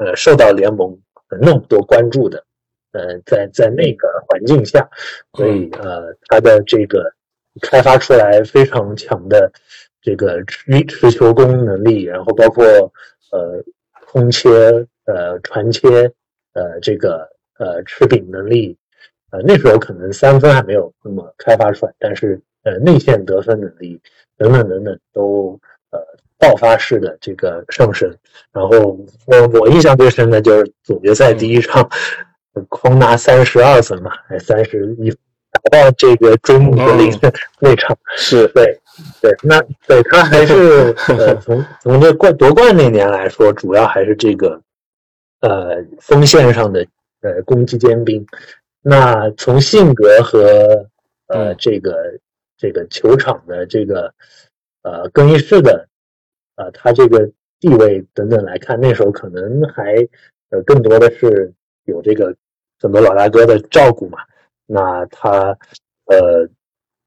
[0.00, 0.98] 呃受到联盟
[1.40, 2.42] 那么多关注的，
[2.92, 4.88] 呃在在那个环境下，
[5.34, 7.12] 所以呃他的这个
[7.60, 9.52] 开发出来非常强的
[10.02, 12.64] 这个持持球攻能力，然后包括
[13.32, 13.62] 呃
[14.06, 14.48] 空切
[15.04, 16.12] 呃传切
[16.54, 18.76] 呃这个呃吃饼能力，
[19.30, 24.00] 呃那时候可能三分还没有那么开发出来，但是呃内线得分能力
[24.36, 25.60] 等等等等都
[25.90, 26.00] 呃
[26.40, 28.12] 爆发式的这个上升。
[28.52, 31.88] 然后我我印象最深的就是总决赛第一场，
[32.68, 35.14] 狂拿三十二分嘛，还三十一。
[35.52, 38.80] 打到这个追梦格林的那场是对
[39.20, 44.62] 对，那对他还是呃从从这冠夺冠那年来说，主要还是这个
[45.40, 46.86] 呃锋线上的
[47.22, 48.24] 呃攻击尖兵。
[48.80, 50.86] 那从性格和
[51.26, 51.96] 呃这个
[52.56, 54.14] 这个球场的这个
[54.82, 55.88] 呃更衣室的
[56.60, 57.26] 呃他这个
[57.58, 59.94] 地位等等来看，那时候可能还
[60.50, 61.50] 呃更多的是
[61.84, 62.36] 有这个
[62.78, 64.18] 很多老大哥的照顾嘛。
[64.66, 65.56] 那他，
[66.04, 66.46] 呃，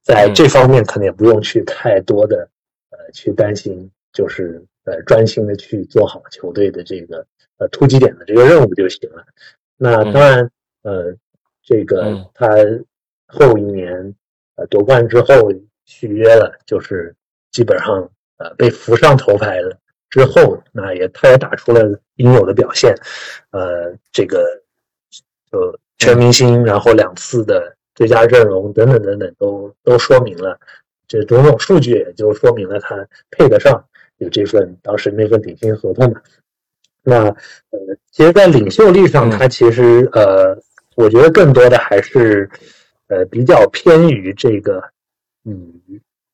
[0.01, 2.49] 在这方面可能也不用去太多的，
[2.89, 7.25] 呃，去担心，就是呃，专心的去做好球队的这个
[7.59, 9.23] 呃突击点的这个任务就行了。
[9.77, 11.15] 那当然，呃，
[11.61, 12.47] 这个他
[13.27, 14.15] 后一年
[14.55, 15.53] 呃夺冠之后
[15.85, 17.15] 续约了，就是
[17.51, 18.09] 基本上
[18.43, 19.77] 呃被扶上头牌了
[20.09, 22.93] 之后，那也他也打出了应有的表现，
[23.51, 24.43] 呃，这个
[25.51, 25.79] 就。
[25.99, 30.59] 全明星，然后两次的最佳阵容等等等等，都都说明了，
[31.07, 33.81] 这种种数据也就说明了他配得上
[34.17, 36.21] 有这份当时那份顶薪合同嘛。
[37.03, 37.79] 那呃，
[38.11, 40.57] 其实，在领袖力上，他其实呃，
[40.97, 42.49] 我觉得更多的还是
[43.07, 44.83] 呃比较偏于这个
[45.43, 45.81] 以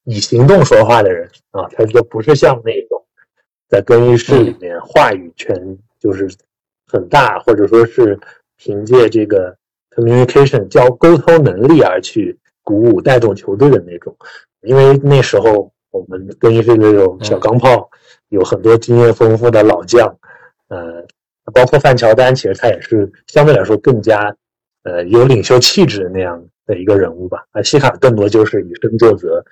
[0.10, 3.06] 以行动说话的人啊，他就不是像那种
[3.68, 6.28] 在更衣室里面话语权就是
[6.88, 8.20] 很大，或者说是
[8.58, 9.56] 凭借这个。
[9.96, 14.16] communication 交沟通能力而去鼓舞带动球队的那种，
[14.62, 17.90] 因为那时候我们更衣室里有小钢炮，
[18.30, 20.08] 有很多经验丰富的老将，
[20.70, 21.06] 呃，
[21.54, 24.34] 包括范乔丹，其实他也是相对来说更加
[24.84, 27.44] 呃有领袖气质的那样的一个人物吧。
[27.52, 29.44] 啊，西卡更多就是以身作则，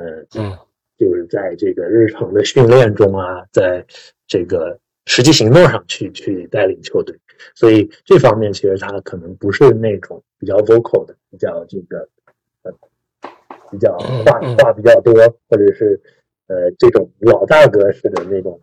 [0.00, 0.58] 呃，嗯，
[0.96, 3.84] 就是在这个日常的训练中啊，在
[4.26, 7.14] 这个实际行动上去去带领球队。
[7.54, 12.08] 所以这方面其实他可能不是那种比较 vocal 的，比较这个
[12.62, 12.72] 呃
[13.70, 15.14] 比较话话比较多，
[15.48, 16.00] 或者是
[16.46, 18.58] 呃这种老大哥式的那种。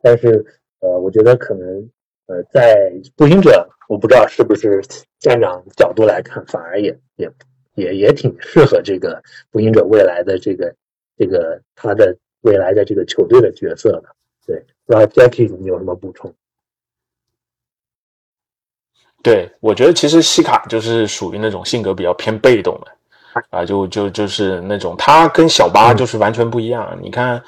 [0.00, 0.44] 但是
[0.80, 1.90] 呃，我觉得可能
[2.26, 4.80] 呃在步行者，我不知道是不是
[5.18, 7.28] 站长角度来看，反而也也
[7.78, 10.74] 也也挺适合这个步行者未来的这个
[11.16, 14.04] 这个他的未来的这个球队的角色的。
[14.46, 16.34] 对，不知道 Jackie 你有什么补充？
[19.22, 26.98] 对，我觉得其实西卡就是属于那种性格比较偏被动的，啊，就就就是那种他跟小巴就是完全不一样。
[27.02, 27.42] 你看，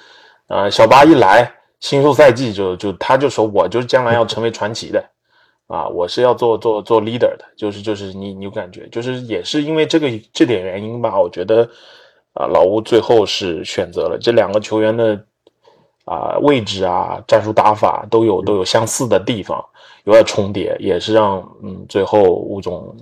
[0.48, 5.09] 呃，小巴一来新秀赛季就就他就说我就是将来要成为传奇的，
[5.70, 11.62] 啊，我是要做做做 leader 的，就是就是你你有感觉，就是也是因为这个这点原因吧，我觉得
[12.34, 15.24] 啊，老吴最后是选择了这两个球员的
[16.04, 19.64] 啊位置啊战术打法都有都有相似的地方。
[20.04, 22.96] 有点重叠，也是让嗯，最后吴总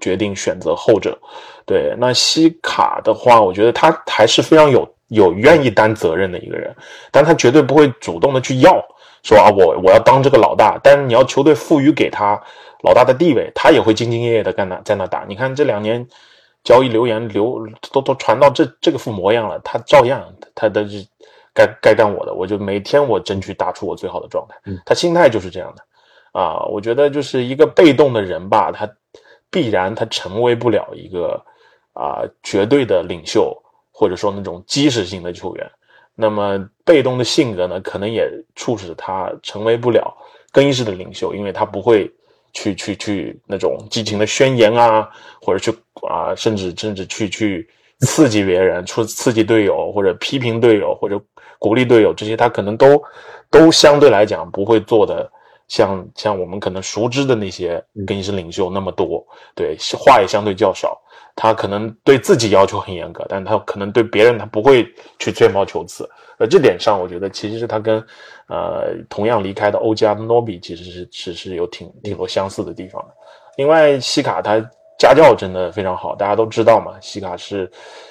[0.00, 1.16] 决定选择后者。
[1.64, 6.74] 对，那西卡的话，我觉得他还是非常有有愿意担责任的一个人，
[7.12, 8.84] 但他绝对不会主动的去要
[9.24, 10.78] 说啊，我我要当这个老大。
[10.84, 12.40] 但是你要球队赋予给他
[12.84, 15.24] 老大的地位，他也会兢兢业业的干那在那打。
[15.26, 16.06] 你看这两年
[16.62, 20.22] 交易留言流都都传到这这个副模样了，他照样
[20.54, 20.86] 他的
[21.52, 24.56] 该该干我的，我就每天我争取打出我最好的状态。
[24.84, 25.82] 他心态就是这样的。
[26.38, 28.88] 啊，我觉得就是一个被动的人吧，他
[29.50, 31.40] 必然他成为不了一个
[31.92, 33.56] 啊绝对的领袖，
[33.92, 35.70] 或者说那种基石性的球员。
[36.14, 40.16] 那么被动的性格呢，可能也促使他成为不了
[40.52, 42.10] 更衣室的领袖，因为他不会
[42.52, 45.08] 去去去那种激情的宣言啊，
[45.40, 45.76] 或者去
[46.08, 47.68] 啊，甚至甚至去去
[48.00, 51.20] 刺激别人，出刺激队友，或者批评队友，或者
[51.58, 53.02] 鼓励队友，这些他可能都
[53.50, 55.30] 都相对来讲不会做的。
[55.66, 61.00] 像像我们可能熟知的那些更衣室领袖那么多，对话也相对较少。
[61.36, 64.86] 他可能对自己要求很严格，但他可能对别人他不会
[65.18, 66.08] 去吹毛求疵。
[66.38, 68.04] 呃，这点上我觉得其实是他跟
[68.48, 73.08] 呃同样离开的欧加诺比其实是是是有挺挺多相似的地方的。
[73.56, 74.58] 另外，西卡他
[74.98, 77.70] 家教真的非常好，大家都知道嘛，西卡是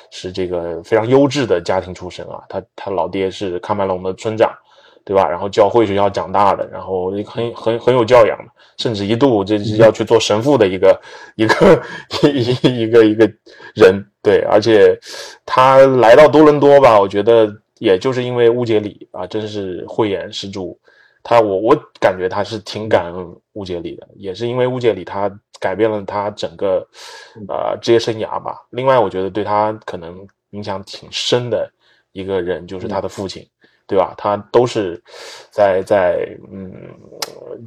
[0.10, 4.54] 是这个非常优质的家庭出身啊，他他老爹是喀麦隆的村长。
[5.06, 5.28] 对吧？
[5.30, 11.02] 然后教会学校长大的，然后很很很有教养的，甚至一度这是要去做神父的一个
[11.36, 11.82] 一个
[12.34, 13.30] 一一个一个
[13.76, 14.06] 人。
[14.22, 14.98] 对，而且
[15.46, 20.80] 他来到多伦多吧，我觉得也就是因为乌杰里啊，真是慧眼识珠。
[21.22, 26.86] 他我我感觉他是挺感恩乌杰里的，也是因为乌杰里他改变了他整个
[27.48, 28.66] 呃职业生涯吧。
[28.70, 31.70] 另外，我觉得对他可能影响挺深的
[32.14, 33.46] 一个人就是他的父亲。
[33.86, 34.14] 对吧？
[34.18, 35.02] 他都是
[35.52, 36.72] 在在嗯，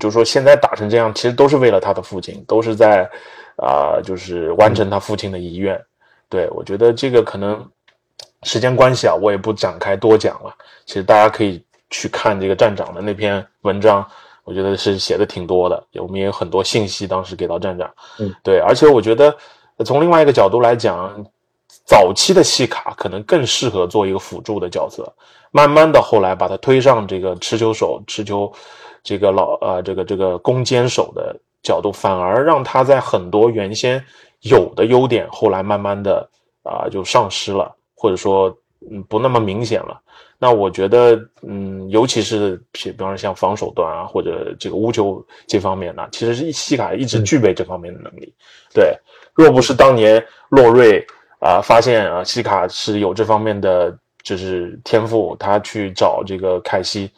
[0.00, 3.08] 就是说现在打成这样，其实都是为了他的父亲，都是在
[3.56, 5.80] 啊，就是完成他父亲的遗愿。
[6.28, 7.64] 对我觉得这个可能
[8.42, 10.52] 时间关系啊，我也不展开多讲了。
[10.86, 14.04] 其实大家可以去看这个站长的那篇文章，
[14.44, 17.88] 我觉得是写的挺多的，我们也有很多信息当时给到站长。
[18.18, 19.36] 嗯，对，而且我觉得
[19.84, 21.24] 从另外一个角度来讲。
[21.86, 25.10] 早期的西卡可能更适合做一个辅助的角色，
[25.52, 28.52] 慢慢的后来把他推上这个持球手、持球
[29.04, 34.04] 这个老呃这个这个攻坚手的角度，反而让他在很多原先
[34.40, 36.28] 有的优点后来慢慢的
[36.64, 38.52] 啊就丧失了，或者说
[38.90, 40.00] 嗯不那么明显了。
[40.38, 48.34] 那我觉得嗯，尤其是比比方说像防守端啊或者这个乌球这方面呢，其实是西卡一直具备这方面的能力。
[48.74, 48.92] 对，
[49.34, 51.06] 若不是当年洛瑞。
[51.38, 57.10] 啊，发现啊，西卡是有这方面的就是天赋，他去找这个凯西，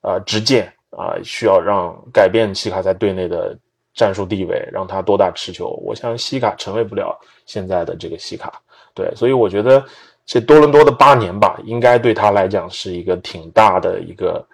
[0.00, 3.58] 啊，直荐啊，需要让改变西卡在队内的
[3.92, 5.70] 战术地位，让他多打持球。
[5.84, 8.52] 我想西卡成为不了现在的这个西卡，
[8.94, 9.84] 对，所以我觉得
[10.24, 14.46] 这多伦多的八年吧，应该对他来讲是一个挺大的一个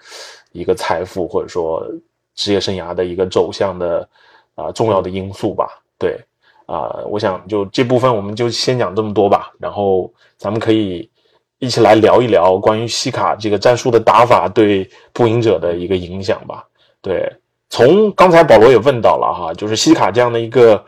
[0.52, 1.86] 一个财富，或者说
[2.34, 4.08] 职业生涯的一个走向的
[4.54, 6.18] 啊重要的因素吧，对。
[6.66, 11.10] 啊，我想就这部分我们就先讲这么多吧，然后咱们可以
[11.58, 16.64] 一起来聊一聊关于西卡这个战术的打法对步行者的一个影响吧。
[17.00, 17.30] 对，
[17.68, 20.84] 从刚才保罗也问到了哈，就是西卡这样的一个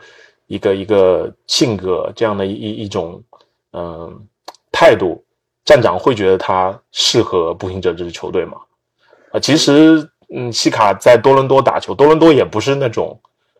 [0.47, 3.21] 一个一个性格，这样的一一种
[3.73, 4.27] 嗯
[4.71, 5.23] 态度，
[5.65, 8.57] 站长会觉得他适合步行者这支球队吗？
[9.31, 13.19] 啊，其实嗯，西卡在多伦多打球，多伦多也不是那种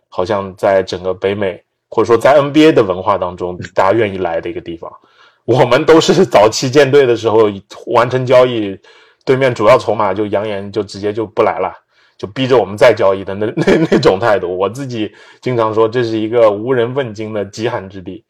[0.09, 1.61] 好像在整个北美。
[1.89, 4.91] 或者说，在 NBA 的文化当中，大家愿意来的一个地方，
[5.45, 7.49] 我们都是早期建队的时候
[7.87, 8.77] 完成交易，
[9.23, 11.71] 对面主要筹码就扬言就直接就不来了，
[12.17, 14.57] 就逼着我们再交易的那 那那种态度。
[14.57, 18.25] 我自己经常说，这是一个无人问津的极寒之地，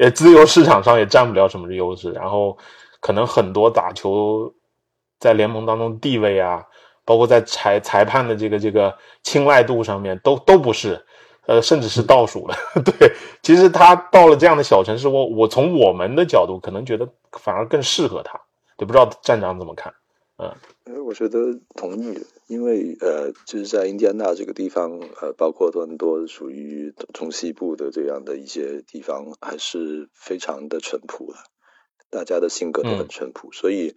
[0.00, 2.12] 呃，自由市场上也占不了什么优势。
[2.12, 2.56] 然后，
[3.00, 4.52] 可能很多打球
[5.18, 6.62] 在联盟当中地位啊，
[7.04, 11.02] 包括在裁裁判的这个这个青睐度上面，都都不是。
[11.48, 12.54] 呃，甚至是倒数了。
[12.84, 13.10] 对，
[13.42, 18.38] 其实他到了这样的小城市，我我从我们的角度可能觉得反而更适合他。
[18.76, 19.94] 对，不知道站长怎么看？
[20.36, 20.54] 嗯，
[21.06, 31.38] 我觉得同意，因为呃，就是在印第安纳这个地方，呃，包括多伦多属于中西部的这样的一些地方，还是非常的淳朴的，
[32.10, 33.96] 大家的性格都很淳朴，所以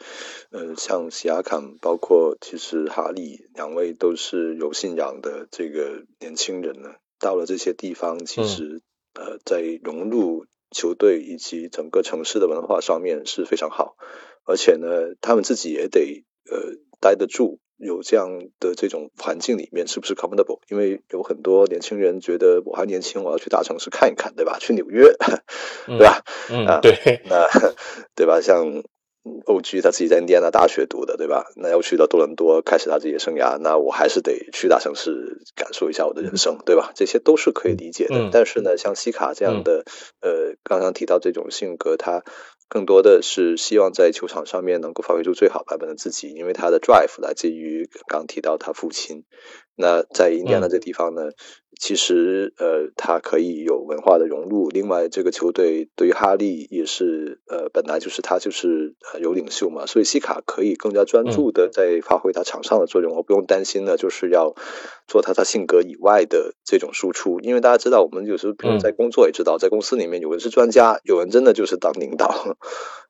[0.52, 6.90] 呃，像西亚坎，包括其实哈利两位都是有信仰的这个年轻人呢。
[7.22, 8.82] 到了这些地方，其实
[9.14, 13.96] 呃，在融入球队以及整个城市的文化上面是非常好，
[14.46, 20.60] 而且呢，他们自己也得呃待得住，有这样的这种环境里面是不是 comfortable？
[20.70, 24.58] 因为有很多年轻人觉得我还年轻，我要去大城市看一看，对吧？
[24.60, 25.14] 去纽约，
[25.88, 26.24] 对吧？
[26.50, 27.48] 嗯，对，那
[28.16, 28.42] 对吧？
[28.42, 28.84] 像。
[29.46, 31.46] 欧 G 他自己在印第安纳大学读的，对吧？
[31.56, 36.92] 那要去到多伦多开始他自己的生涯，那我还是得去大城市感受一下我的人生，对吧？
[36.96, 38.30] 这些都是可以理解的。
[38.32, 39.84] 但是呢，像西卡这样的，
[40.22, 42.24] 呃，刚刚提到这种性格，他
[42.68, 49.26] 更多的是希望在球场上面能够发挥出最好版本的自己，因为他的 drive 来自于刚刚提到他父亲。
[49.76, 51.30] 那在印第安纳这地方呢，
[51.82, 54.70] 其实呃，他可以有文化的融入。
[54.70, 64.54] 另外，这个球队对于哈利也是呃，本来就是他就是有领袖嘛，所以西卡可以更加专注的在发挥他场上的作用，我不用担心呢，就是要
[65.08, 67.40] 做他他性格以外的这种输出。
[67.40, 72.56] 因为大家知道，我们有时候比如在工作也知道，在公司里面有人是专家，有人真的就是当领导。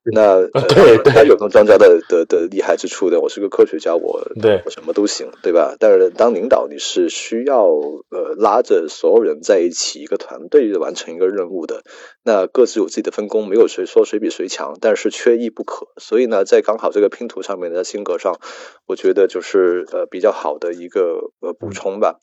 [0.04, 3.20] 那对 对，有当专家的的的厉害之处的。
[3.22, 5.76] 我是个科学家，我对我什么都行，对吧？
[5.78, 7.68] 但是当领导，你是需要
[8.10, 11.84] 呃拉着所有人在一起，一个团队完成一个任务的。
[12.24, 15.88] 那各自有自己的分工，没有谁说谁比谁强，但是缺一不可。
[15.98, 18.40] 所以呢，在刚好这个拼图上面的性格上，
[18.86, 22.20] 我觉得就是呃比较好的一个呃补充吧。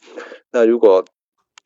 [0.51, 1.05] 那如果。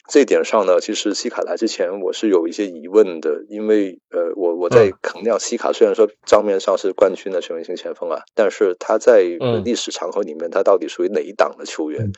[0.09, 9.23] 这一点上呢，其实西卡来之前我是有一些疑问的，因为呃，我我在衡量西卡，虽然说账面上是冠军的全明星前锋啊，但是他在
[9.65, 12.11] 历史长河里面，他到底属于哪一档的球员？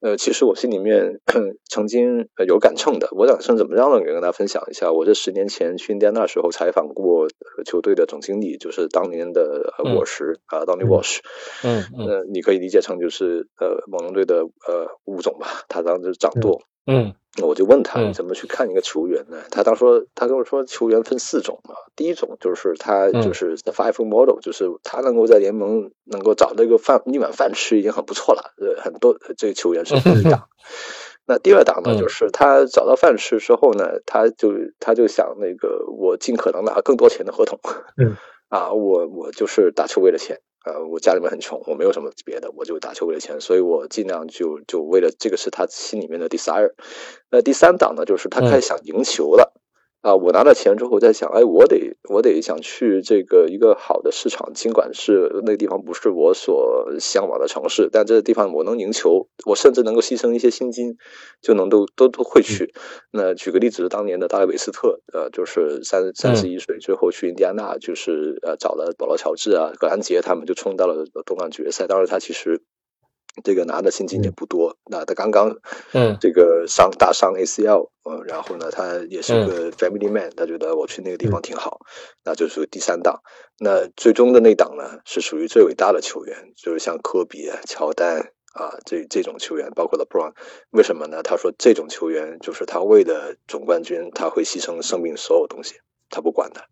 [0.00, 1.20] 呃，其实我心里面
[1.68, 3.08] 曾经有杆秤的。
[3.12, 4.00] 我杆秤怎么样呢？
[4.04, 7.28] 跟大家分享一下，我这十年前去印第安纳时候采访过
[7.66, 11.18] 球队的总经理，就是当年的沃什啊，Donny Walsh。
[11.62, 16.62] 嗯嗯，你可以理解成就是呃猛龙队的呃吴总吧，他当时掌舵。
[16.86, 17.14] 嗯。
[17.40, 19.38] 我就问他怎么去看一个球员呢？
[19.50, 21.74] 他当说他跟我说，球员分四种嘛。
[21.96, 28.54] 第一种就是他就是 the five model，就是他能够在联盟能够找到一个饭一碗饭吃已经很不错了。
[28.58, 30.48] 呃，很多这个球员是第一档。
[31.26, 37.58] 那第二档呢，就是他找到饭吃之后呢，他就他就想那个我尽可能拿更多钱的合同。
[37.96, 38.16] 嗯
[38.48, 40.40] 啊，我我就是打球为了钱。
[40.64, 46.72] 呃，我家里面很穷，我没有什么别的，我就打球为了钱，所以我尽量就就为了这个是他心里面的 desire。
[47.30, 49.59] 那第三档呢，就是他开始想赢球了。
[50.02, 60.96] 啊，我拿了钱之后在想，哎，我得我得想去这个一个好的市场，尽管是那个地方不是我所向往的城市，但这个地方我能赢球，我甚至能够牺牲一些薪金，
[61.42, 62.72] 就能都都都会去。
[63.12, 71.86] 那举个例子，当年的大卫韦斯特，呃，就是三三十一岁最后去印第安纳，就是呃找了保罗乔治啊、格兰杰他们，就冲到了东岸决赛。
[71.86, 72.62] 当时他其实。
[73.42, 75.56] 这个拿的薪金也不多，那他刚刚，
[75.92, 81.80] 嗯，这个伤大伤 ACL，嗯，然后呢，他也是个 family man，他觉得我去那个地方挺好，
[82.24, 83.20] 那就属于第三档。
[83.58, 90.32] 那最终的那档呢，是属于最伟大的球员，就是像科比、乔丹啊，这这种球员，包括了 Brown，
[90.70, 91.22] 为什么呢？
[91.22, 95.74] 他说这种球员就是他为了总冠军，他会牺牲生命所有东西，
[96.08, 96.64] 他不管的。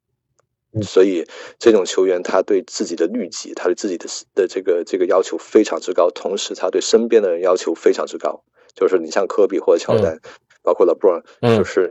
[0.82, 1.24] 所以，
[1.58, 8.42] 这种球员他对自己的律己，他对自己的的这个这个要求非常之高，同时他对身边的人要求非常之高。
[8.74, 10.20] 就是你像科比或者乔丹，
[10.62, 11.22] 包括勒布朗，
[11.56, 11.90] 就是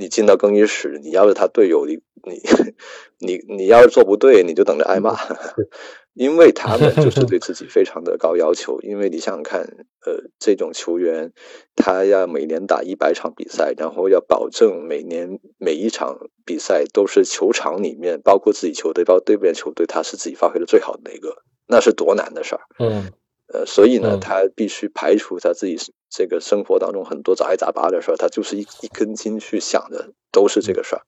[0.00, 2.40] 你进到更衣室，你要是他队友，你你
[3.18, 5.14] 你你要是做不对，你就等着挨骂。
[6.14, 9.60] 因为他们就 是对自己非常的高要求，因为你想想看，
[10.04, 11.32] 呃，这种球员
[11.76, 22.62] 他要每年打一百场比赛，然后要保证每年每一场比赛都是球场里面，包括自己球队，包括对面球队，他是自己发挥的最好的那个，那是多难的事儿。
[22.80, 23.12] 嗯，
[23.52, 25.76] 呃，所以呢，他必须排除他自己
[26.08, 31.02] 这个生活当中很多杂七杂八的事儿，他就是一一根筋去想的都是这个事儿。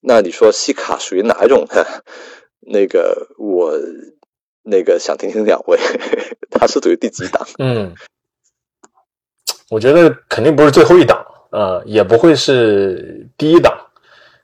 [0.00, 1.84] 那你说西卡属于哪一种呢？
[2.60, 3.78] 那个我。
[4.64, 5.76] 那个想听听两位，
[6.48, 7.44] 他是属于第几档？
[7.58, 7.92] 嗯，
[9.70, 11.20] 我觉得肯定不是最后一档，
[11.50, 13.76] 呃，也不会是第一档。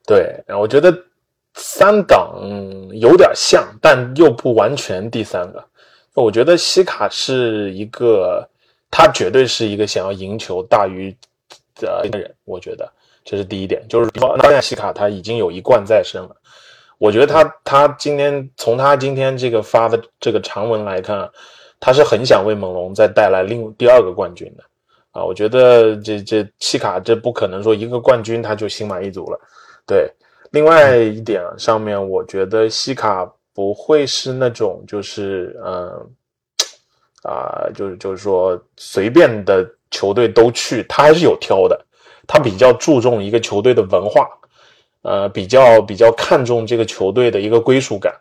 [0.05, 0.93] 对，我觉得
[1.55, 2.36] 三档
[2.95, 5.64] 有点像，但又不完全第三个。
[6.14, 8.48] 我觉得西卡是一个，
[8.90, 11.14] 他绝对是一个想要赢球大于
[11.76, 12.34] 的人。
[12.44, 12.90] 我觉得
[13.24, 16.36] 这是第一点，就是说，当然西卡他已经有一冠在身了。
[16.98, 21.30] 我觉得他他今天从他今天这个发的这个长文来看，
[21.78, 24.64] 他是很想为猛龙再带来另第二个冠军的
[25.12, 25.24] 啊！
[25.24, 29.38] 我觉得这这西卡这不可能说一个冠军他就心满意足了。
[29.86, 30.11] 对，
[30.50, 35.90] 另外一点上面，我觉得西卡不会是那种就是嗯
[37.24, 41.84] 啊，就是就是说随便的球队都去，他还是有挑的，
[42.24, 44.28] 他比较注重一个球队的文化。
[45.02, 48.14] 呃，比较比较看重这个球队的一个归属感，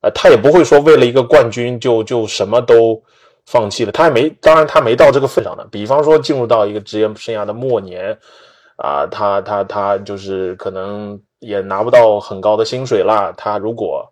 [0.00, 3.00] 呃，他也不会说为了一个冠军就就什么都
[3.46, 3.92] 放弃了。
[3.92, 5.64] 他也没，当然他没到这个份上呢。
[5.70, 8.18] 比方说进入到一个职业生涯的末年，
[8.74, 13.32] 啊，他他他就是可能也拿不到很高的薪水啦。
[13.36, 14.09] 他如果，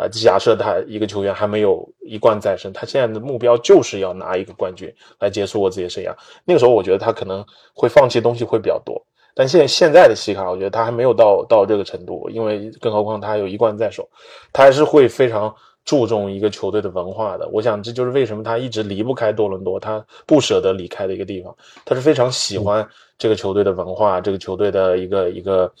[0.00, 6.14] 啊，假设他一个球员还没有一冠在身，他现在的目标就是要拿一个冠军来结束我自己的生涯。
[6.46, 7.44] 那个时候，我觉得他可能
[7.74, 9.00] 会放弃东西会比较多。
[9.34, 14.08] 但现现在的西卡，我觉得他还没有到到这个程度，因为更何况他有一冠在手，
[14.52, 17.48] 他还是会非常注重一个球队的文化的。
[17.50, 21.56] 我想这就是为什么他一直离不开多伦多，他不舍得离开的一个地方。
[21.84, 22.86] 他是非常喜欢
[23.18, 25.72] 这个球队的文化，这个球队的一个一个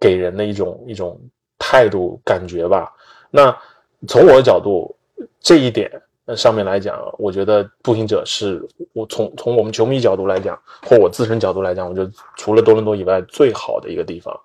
[0.00, 1.18] 给人的一种一种
[1.56, 2.92] 态度感觉吧。
[3.30, 3.56] 那
[4.06, 4.94] 从我的角度，
[5.40, 5.90] 这一点
[6.36, 8.62] 上面来讲，我觉得步行者是
[8.92, 14.38] 我从从我们球迷角度来讲，或我自身角度来讲，我觉得除了多伦多以外最好的一个地方。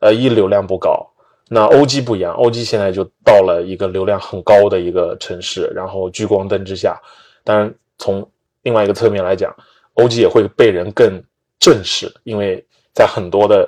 [0.00, 1.08] 呃，一流量不高。
[1.48, 7.00] 那欧基不一样，欧基现在就到了一个流量很高的一个城市，然后聚光灯之下。
[7.42, 8.28] 当然，从
[8.62, 9.54] 另外一个侧面来讲，
[9.94, 11.22] 欧基也会被人更
[11.58, 12.62] 正视，因为
[12.92, 13.66] 在很多的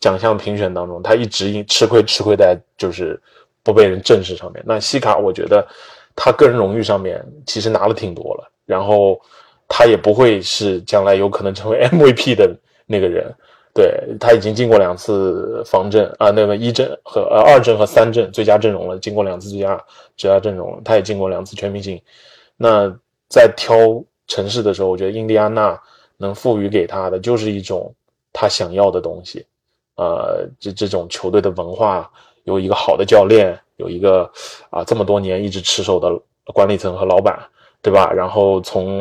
[0.00, 3.18] 奖项评选当中，他一直吃亏吃亏在就是
[3.62, 4.62] 不被人正视上面。
[4.66, 5.66] 那西卡，我觉得
[6.14, 9.20] 他个人荣誉上面其实拿了挺多了，然后
[9.68, 12.54] 他也不会是将来有可能成为 MVP 的
[12.86, 13.32] 那个人。
[13.72, 19.80] 对他已经进过两次方阵啊，那个一阵和呃二阵和三阵最佳阵容了，进过两次最佳
[20.16, 22.02] 最佳阵容，他也进过两次全明星。
[22.56, 22.92] 那
[23.28, 23.76] 在挑
[24.26, 25.80] 城市的时候，我觉得印第安纳
[26.16, 27.94] 能赋予给他的就是一种
[28.32, 29.46] 他想要的东西，
[29.94, 32.10] 呃，这这种球队的文化，
[32.44, 34.30] 有一个好的教练，有一个
[34.70, 36.08] 啊这么多年一直持守的
[36.52, 37.38] 管理层和老板，
[37.82, 38.12] 对吧？
[38.12, 39.00] 然后从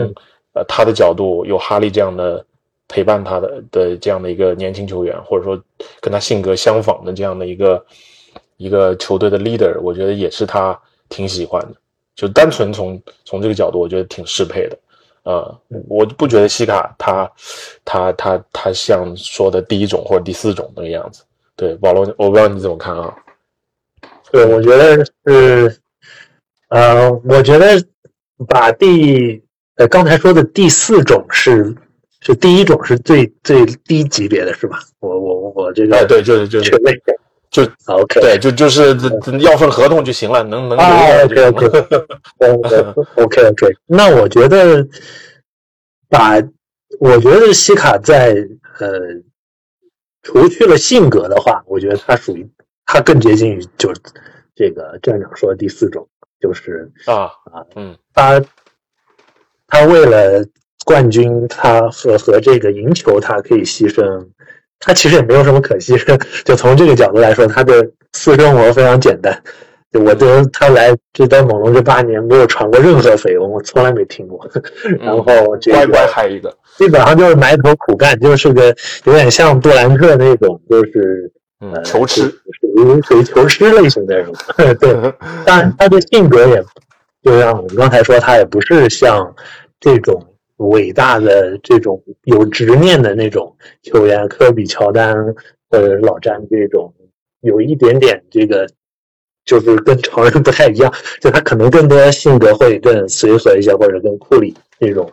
[0.54, 2.46] 呃他的角度，有哈利这样的。
[2.92, 5.56] 陪伴他的的这样的一个年轻球员，或者说
[6.02, 7.86] 跟他性格相仿的这样的一个
[8.58, 10.76] 一个球队的 leader，我觉得也是他
[11.08, 11.76] 挺喜欢的。
[12.16, 14.80] 就单纯从从这个角度，我觉得挺适配的。
[15.22, 15.56] 呃，
[15.88, 17.32] 我不觉得西卡他
[17.86, 21.24] 他他他像说的第一种或者第四种那个样子。
[21.56, 23.16] 对，保罗，我不知道你怎么看啊？
[24.32, 25.78] 对，我觉得是，
[26.70, 27.84] 呃，我觉得
[28.48, 29.42] 把第
[29.76, 31.76] 呃刚才说的第四种是。
[32.22, 34.78] 是第一种是最最低级别的是吧？
[35.00, 36.70] 我我我这个哎对，就是就是
[37.50, 38.88] 就 OK 对，就就是
[39.40, 40.86] 要份合同就行了，能能留
[41.24, 41.68] OK OK
[43.16, 43.68] OK OK。
[43.88, 44.86] 那我觉得
[46.10, 46.36] 把
[47.00, 48.36] 我觉得西卡在
[48.80, 48.92] 呃，
[50.22, 52.46] 除去了性格的话，我觉得他属于
[52.92, 54.02] 他更接近于就是
[54.56, 56.08] 这个站长说的第四种，
[56.42, 58.42] 就是啊啊嗯，他
[59.68, 60.44] 他为了。
[60.86, 64.28] 冠军他和和这个赢球他可以牺牲，
[64.80, 66.20] 他其实也没有什么可牺牲。
[66.44, 69.40] 就从这个角度来说，他的私生活非常简单。
[69.94, 74.50] 我对他来这在猛龙这八年没有传过任何绯闻，我从来没听过。
[75.00, 75.24] 然后
[75.70, 84.32] 乖乖还一个，基本上就是埋头苦干，就是个有点像杜兰特那种，就是呃求吃，属于属于求吃类型的人。
[84.80, 85.14] 对，
[85.46, 86.64] 但他的性格也
[87.22, 89.36] 就像我们刚才说，他也不是像
[89.80, 90.26] 这种。
[90.60, 95.16] 伟大的这种有执念的那种球员，科比、乔丹
[95.70, 96.94] 或者老詹这种，
[97.40, 98.68] 有一点点这个，
[99.46, 105.10] 就是跟常人不太一样，就他可能更多性格会更随和一些，或者跟库里这种，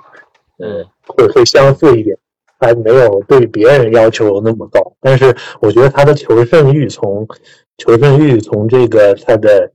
[0.58, 2.18] 嗯，会会相似一点，
[2.58, 4.96] 还没有对别人要求那么高。
[5.00, 7.26] 但是我觉得他的求胜欲，从
[7.78, 9.72] 求胜欲从这个他的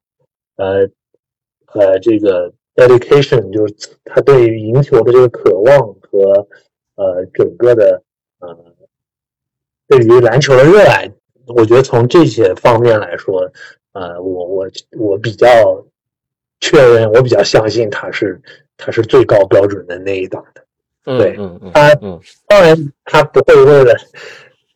[0.56, 0.90] 呃
[1.74, 2.54] 呃这个。
[2.74, 6.48] Dedication 就是他对于赢球的这个渴望和
[6.96, 8.02] 呃整个的
[8.40, 8.58] 呃
[9.90, 11.12] 对于篮球的热爱，
[11.48, 13.52] 我觉得从这些方面来说，
[13.92, 14.68] 呃，我我
[14.98, 15.86] 我比较
[16.62, 18.42] 确认，我比较相信他是
[18.78, 20.61] 他是最高标准的那一档的。
[21.04, 21.96] 对，嗯嗯，他
[22.48, 23.94] 当然他不会为了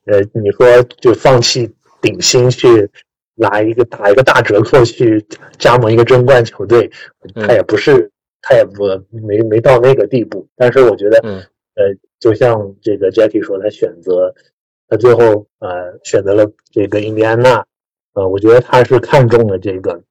[0.05, 2.89] 呃你说就放弃顶薪去。
[3.37, 5.21] 拿一个打一个大折扣去
[5.59, 6.89] 加盟一个争冠球队，
[7.33, 8.09] 他也不是，
[8.41, 10.47] 他也不没没到那个地步。
[10.55, 11.19] 但是我觉得，
[11.75, 14.33] 呃，就像这个 Jackie 说，他选择
[14.87, 17.65] 他最后呃选择了这个印第安纳，
[18.13, 20.01] 呃，我觉得他是看中了这个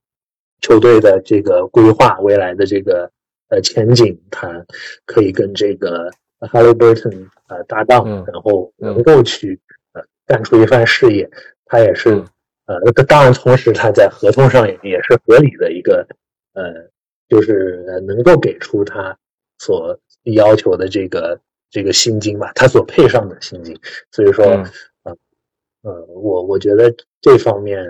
[0.60, 3.10] 球队的这个规划，未来的这个
[3.54, 4.66] 呃前景，他
[5.06, 9.60] 可以跟这个 Halliburton 呃搭档，然后能够去
[9.92, 11.30] 呃干出一番事业。
[11.66, 12.24] 他也是。
[12.66, 16.06] 呃，那当然，同时他在合同上也也是合理的一个，
[16.54, 16.62] 呃，
[17.28, 19.14] 就是能够给出他
[19.58, 21.38] 所要求的这个
[21.68, 23.78] 这个薪金吧，他所配上的薪金。
[24.12, 24.46] 所以说，
[25.02, 25.14] 呃，
[25.82, 26.90] 呃，我我觉得
[27.20, 27.84] 这方面，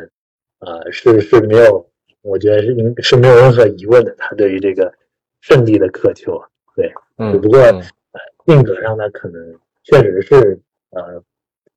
[0.59, 1.89] 呃，是是没有，
[2.23, 4.13] 我觉得是应是没有任何疑问的。
[4.19, 4.93] 他对于这个
[5.47, 6.43] 胜利的渴求，
[6.75, 6.91] 对，
[7.31, 7.83] 只不过呃，
[8.47, 9.41] 性格上呢，可能
[9.83, 10.59] 确实是
[10.91, 11.23] 呃，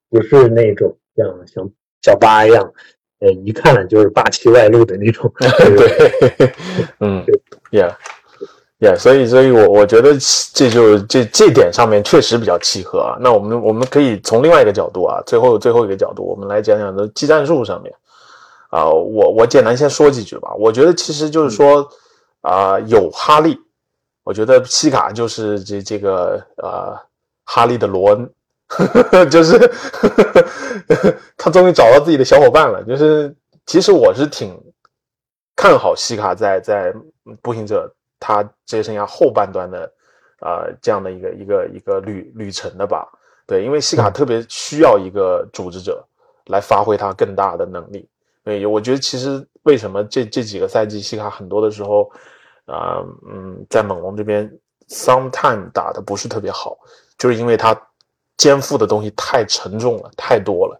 [0.09, 1.69] 不是那种像像。
[2.03, 2.71] 小八一样，
[3.19, 5.29] 呃，一看就是霸气外露的那种。
[5.39, 6.53] 对，
[7.01, 7.25] 嗯
[7.71, 10.13] ，Yeah，Yeah，所以，所以我我觉得
[10.53, 13.17] 这就这这点上面确实比较契合啊。
[13.19, 17.93] 那我们我们可以从另外一个角度啊，最后最后一个角度，我们来讲讲的技战术上面
[18.69, 20.53] 啊，我我简单先说几句吧。
[20.55, 21.85] 我觉得其实就是说
[22.41, 23.59] 啊，有哈利，
[24.23, 26.97] 我觉得西卡就是这这个呃
[27.43, 28.33] 哈利的罗恩，
[29.29, 29.57] 就是
[31.37, 32.83] 他终于找到自己的小伙伴了。
[32.83, 33.35] 就是
[33.65, 34.57] 其实我是挺
[35.55, 36.93] 看好西卡在在
[37.41, 39.91] 步行者他职业生涯后半段的
[40.39, 43.07] 啊这样的一个一个一个旅旅程的吧。
[43.45, 46.05] 对，因为西卡特别需要一个组织者
[46.47, 48.07] 来发挥他更大的能力。
[48.43, 52.09] 对，我觉得其实为什么这这几个赛季西卡很多的时候，
[52.65, 54.49] 啊，嗯，在猛龙这边
[54.87, 56.77] ，sometime 打的不是特别好，
[57.17, 57.77] 就是因为他
[58.37, 60.79] 肩负的东西太沉重了，太多了，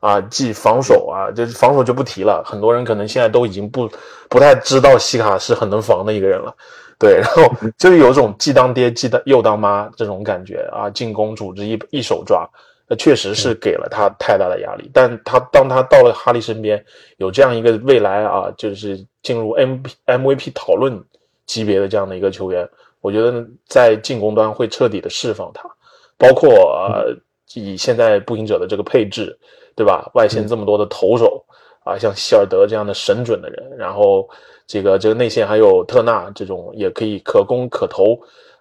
[0.00, 3.88] 啊，既防守啊，就是防守就不提了，很多人可能现在都已经不
[4.28, 6.54] 不太知道西卡是很能防的一个人了，
[6.98, 12.46] 对，然后就是有种既当爹既当又当妈这种感觉啊，进攻组织一一手抓。
[12.88, 16.84] 那确实是给了他太大的压力，但他当他到了哈利身边，
[17.16, 21.02] 有这样一个未来啊，就是进入 M MVP 讨论
[21.46, 22.68] 级别的这样的一个球员，
[23.00, 25.68] 我觉得在进攻端会彻底的释放他，
[26.16, 27.12] 包括呃
[27.54, 29.36] 以现在步行者的这个配置，
[29.74, 30.08] 对吧？
[30.14, 31.44] 外线这么多的投手
[31.82, 34.28] 啊，像希尔德这样的神准的人，然后
[34.64, 38.16] 这个这个内线还有特纳这种也可以可攻可投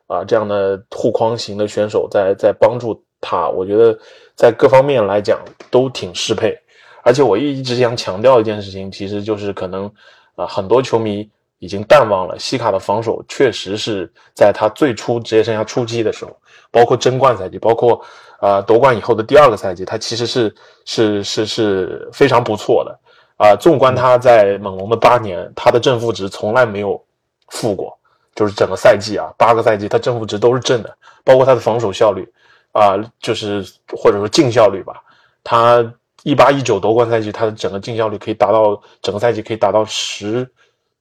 [0.07, 2.99] 啊这样的护框型的选手在在帮助。
[3.27, 3.97] 他我觉得
[4.35, 5.39] 在各方面来讲
[5.71, 6.55] 都挺适配，
[7.01, 9.91] 而且我一直想强调一件事情，其实就是可能
[10.35, 16.37] 啊很多球迷已经淡忘了西卡的防守，确实是在他最初职业生涯初期的时候，
[16.69, 17.99] 包括争冠赛季，包括
[18.39, 20.53] 啊夺冠以后的第二个赛季，他其实是
[20.85, 22.99] 是是是非常不错的
[23.37, 23.55] 啊。
[23.55, 27.01] 纵观他在猛龙的八年，他的正负值从来没有
[27.47, 27.97] 负过，
[28.35, 32.29] 就是整个赛季啊八个赛季他正负值都是正的，包括他的防守效率。
[32.75, 35.01] 啊，就是或者说净效率吧，
[35.45, 35.81] 他
[36.23, 40.45] 一八一九夺冠赛季，他的整个净效率可以达到整个赛季可以达到十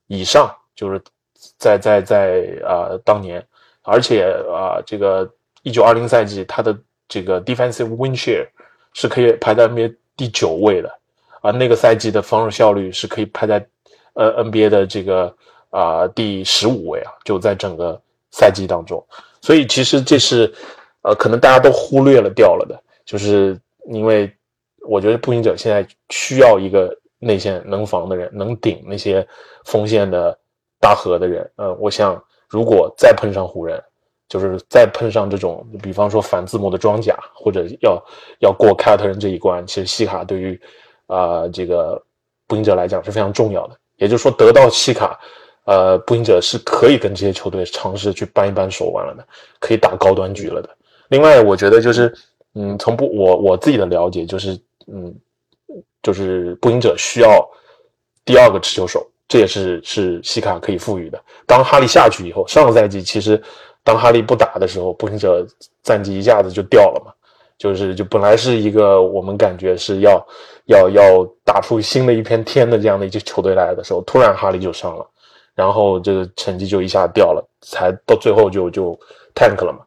[0.06, 1.02] 以上，就是
[1.58, 3.44] 在在在啊当年，
[3.82, 5.28] 而且啊这个
[5.64, 8.46] 一九二零赛季他的这个 defensive win share
[8.92, 10.88] 是可以排在 NBA 第九位的，
[11.40, 13.66] 啊那个赛季的防守效率是可以排在
[14.12, 15.34] 呃 NBA 的这个
[15.70, 18.00] 啊第十五位啊，就在整个
[18.30, 19.04] 赛季当中，
[19.40, 20.54] 所以其实这是。
[21.04, 23.58] 呃，可能大家都忽略了掉了的，就是
[23.92, 24.32] 因为
[24.88, 29.26] 我觉得步行者现在需要一个内线能防的人，能顶那些
[29.66, 30.36] 锋线的
[30.80, 31.48] 大核的人。
[31.56, 33.82] 呃，我想如果再碰上湖人，
[34.28, 38.02] 就是再碰上这种，比方说反字母的装甲，或者要
[38.40, 40.58] 要过凯尔特人这一关，其实西卡对于
[41.06, 42.02] 啊这个
[42.46, 43.76] 步行者来讲是非常重要的。
[43.96, 45.20] 也就是说，得到西卡。
[45.66, 49.26] 呃，步行者是可以跟这些球队尝试去扳一扳手腕了的，
[49.58, 50.68] 可以打高端局了的。
[51.08, 52.12] 另外，我觉得就是，
[52.54, 55.14] 嗯，从不我我自己的了解就是，嗯，
[56.02, 57.46] 就是步行者需要
[58.24, 61.20] 第二个持球手，这也是是西卡可以赋予的。
[61.46, 63.40] 当哈利下去以后，上个赛季其实
[63.82, 65.46] 当哈利不打的时候，步行者
[65.82, 67.12] 战绩一下子就掉了嘛，
[67.58, 70.26] 就是就本来是一个我们感觉是要
[70.66, 75.06] 要要打出新的一片天的这样的一支球队来的时候，突然哈利就伤了，
[75.54, 78.98] 然后这个成绩就一下掉了，才到最后就就
[79.34, 79.80] tank 了嘛。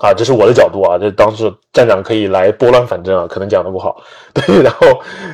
[0.00, 4.86] 啊，这是我的角度啊，这当时站长可以来拨乱反正啊，可能讲的不好， 对，然后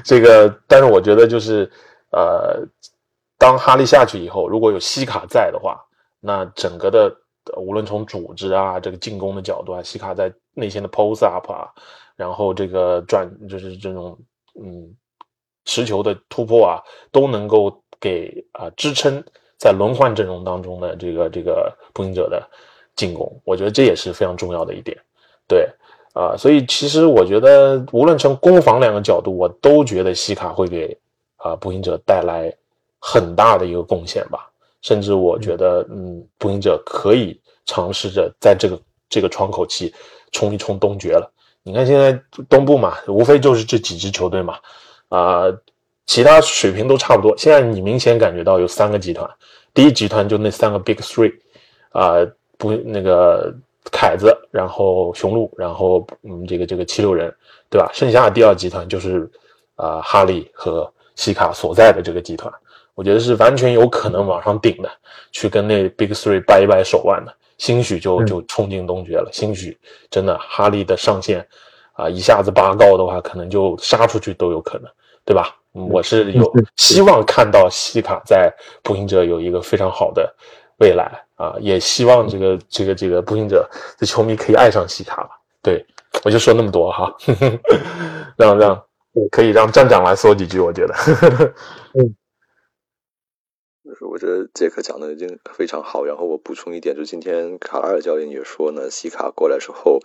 [0.04, 1.70] 这个，但是我觉得就是，
[2.10, 2.60] 呃，
[3.38, 5.80] 当哈利下去以后，如果有西卡在的话，
[6.20, 7.14] 那整个的
[7.56, 11.68] 无论从组织啊，这个进攻的角度啊，西卡在内线的 post up 啊，
[12.16, 14.18] 然后这个转就是这种
[14.60, 14.92] 嗯
[15.64, 16.82] 持球的突破啊，
[17.12, 19.22] 都能够给啊支撑
[19.56, 22.42] 在轮换阵容当中的这个这个步行者的。
[22.98, 24.98] 进攻，我觉得这也是非常重要的一点，
[25.46, 25.70] 对，
[26.14, 30.98] 啊，所以其实我觉得，无论从攻防两个角度，我都觉得西卡会给
[31.36, 32.52] 啊步行者带来
[32.98, 34.50] 很大的一个贡献吧，
[34.82, 39.94] 甚至我觉得，嗯，步行者可以尝试着在这个这个窗口期
[40.32, 41.32] 冲一冲东决了。
[41.62, 44.58] 你看现在东部嘛，无非就是这几支球队嘛，
[45.08, 45.44] 啊，
[46.06, 47.32] 其他水平都差不多。
[47.38, 49.30] 现在你明显感觉到有三个集团，
[49.72, 51.32] 第一集团就那三个 Big Three，
[51.90, 52.26] 啊。
[52.58, 53.54] 不，那个
[53.90, 57.34] 凯子，然后雄鹿，然后嗯，这个这个七六人，
[57.70, 57.90] 对吧？
[57.94, 59.30] 剩下的第二集团就是
[59.76, 62.52] 啊，哈利和西卡所在的这个集团，
[62.94, 64.90] 我觉得是完全有可能往上顶的，
[65.32, 69.30] 去跟那 Big Three 掰一掰手腕的，兴许就就冲进东决了。
[69.32, 69.78] 兴许
[70.10, 71.46] 真的哈利的上限
[71.92, 74.90] 啊，一下子拔高的话，可能就杀出去都有可能，
[75.24, 75.54] 对吧？
[75.72, 78.52] 我是有希望看到西卡在
[78.82, 80.34] 步行者有一个非常好的
[80.78, 81.24] 未来。
[81.36, 85.38] 啊，也希望这个这个这个步行者的球迷可以爱上西卡吧。
[85.62, 85.86] 对
[86.24, 87.14] 我就说那么多哈，
[88.36, 88.84] 让让
[89.30, 90.94] 可以让站长来说几句，我觉得。
[91.94, 92.16] 嗯
[93.84, 100.00] 就是我觉得杰克讲的已经非常好，然后我补充一点，就今天卡拉尔教练也说呢，西卡过来之后，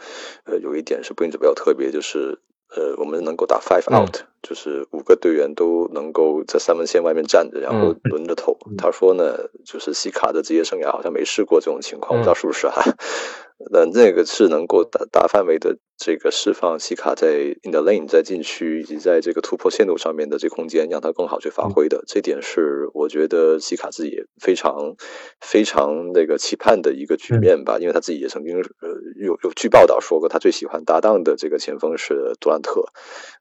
[0.46, 2.40] 呃，有一点是步行者比较特别，就是
[2.76, 8.58] 呃，我们能够打 five out，、就是五个队员都能够在三分线外面站着，然后轮着投。
[8.78, 12.82] 他说呢，就是西卡的职业生涯好像没试过这种情况，不知道是不是哈、
[13.72, 22.04] 那那个是能够大大范围的这个释放西卡在 in the lane 在禁区以及在这个突破线路上面的这空间，让他更好去发挥的。
[22.06, 24.98] 这点是我觉得西卡自己也非常
[25.40, 32.82] 非常那个期盼的一个局面吧，因为他自己也曾经呃有有据报道说过，他最喜欢搭档的这个前锋是杜兰特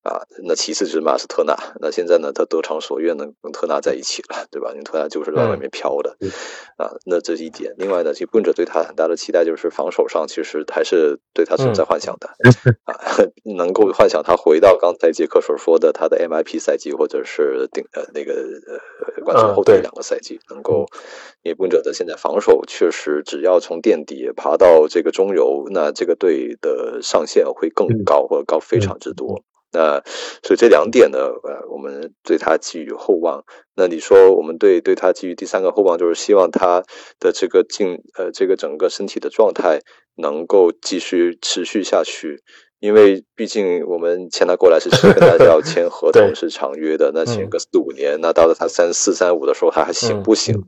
[0.02, 4.70] 啊，那其次就是马斯特纳，那现在呢他得偿所愿能跟特纳在一起了，对吧？
[4.70, 6.16] 因为特纳就是在外面飘的。
[6.76, 7.74] 啊，那这是一点。
[7.76, 12.34] 另外呢，其实棍者对他很大的期待就是防守上，其实还是对他存在幻想的、啊，
[13.56, 20.86] 能够幻想他回到刚才杰克所说的他的 MIP 赛季，或者是顶呃那个呃冠军后对的两个赛季，能够
[21.42, 29.42] 因为棍者的现在防守确实只要从垫底爬到这个中游，那这个队的上限会更高，或者高非常之多。
[29.74, 30.02] 那
[30.42, 33.42] 所以这两点呢，呃，我们对他寄予厚望。
[33.74, 36.82] 那你说我们对对他寄予第三个厚望，就是希望他
[37.18, 39.80] 的这个进呃这个整个身体的状态
[40.16, 42.42] 能够继续持续下去。
[42.80, 50.64] 因为毕竟我们签他过来是跟大家要签合同是长约的，那签个四五年，那到了他三四三五的时候，他还行不行？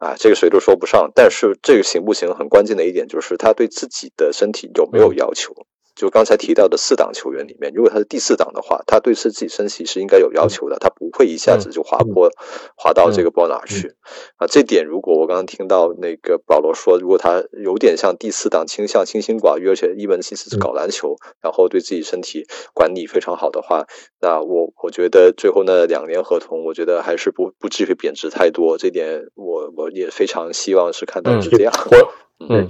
[0.00, 1.12] 啊，这个谁都说不上。
[1.14, 5.54] 但是这个行不行，很关键的一点就是他对自己的身体有没有要求。
[5.94, 12.30] 就刚才提到的四档球员里面，如果他是第四档的话，他对自己身体是应该有要求的，他不会一下子就滑坡
[12.76, 13.94] 滑到这个不知道哪儿去
[14.36, 14.46] 啊。
[14.46, 23.86] 这点如果我刚刚听到那个保罗说，如果他有点像第四档倾向清心寡欲，而且一门心思是搞篮球，然后对自己身体管理非常好的话，
[24.20, 28.78] 那我我觉得最后那两年合同，我觉得还是不不至于贬值太多。
[28.78, 31.72] 这点我我也非常希望是看到是这样。
[31.90, 32.12] 我
[32.48, 32.68] 嗯，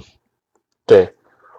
[0.85, 1.13] 对。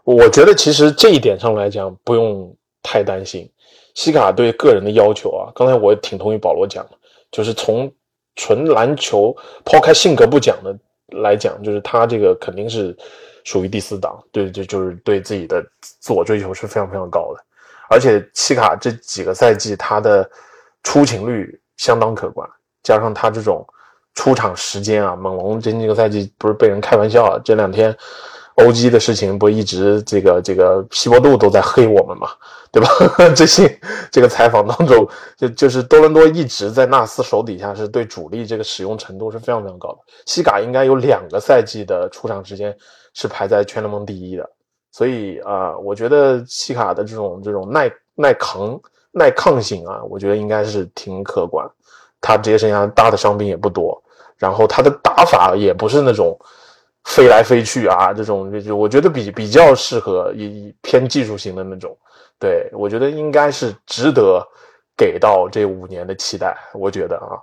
[0.05, 3.51] 我觉得其实这一点上来讲不用太担心，
[3.95, 6.91] 西卡对个人的要求啊，刚才我也挺同意保罗讲的，
[7.33, 7.91] 就是从
[8.37, 9.35] 纯篮球
[9.65, 10.77] 抛开性格不讲的
[11.23, 12.95] 来讲，就是他这个肯定是
[13.45, 17.43] 属于第四档，对，就就是对自己的自我追求是非常非常高的，
[17.89, 20.29] 而且西卡这几个赛季他的
[20.83, 22.47] 出勤率相当可观，
[22.83, 23.67] 加上他这种
[24.15, 27.97] 出场时间啊，猛龙这几个赛季不是被人开玩笑啊，这两天。
[28.57, 32.29] O G 的事情不一直这个这个西伯杜都在黑我们嘛，
[32.71, 32.89] 对吧？
[33.35, 33.81] 这些
[34.13, 39.99] 这个采访当中，就就是多伦多一直在纳斯手底下是对主力这个使用程度是非常非常高的。
[40.27, 42.73] 西卡应该有两个赛季的出场时间
[43.13, 44.49] 是排在全联盟第一的，
[44.93, 48.81] 所以啊、我觉得西卡的这种这种耐耐扛
[49.11, 51.69] 耐抗性啊，我觉得应该是挺可观。
[52.21, 54.01] 他职业生涯大的伤病也不多，
[54.39, 56.39] 然后他的打法也不是那种。
[57.05, 61.97] 飞来飞去啊，这种就就我觉得比比较适合一偏技术型的那种，
[62.39, 64.43] 对我觉得应该是值得
[64.97, 67.37] 给到这五年的期待，我觉得啊，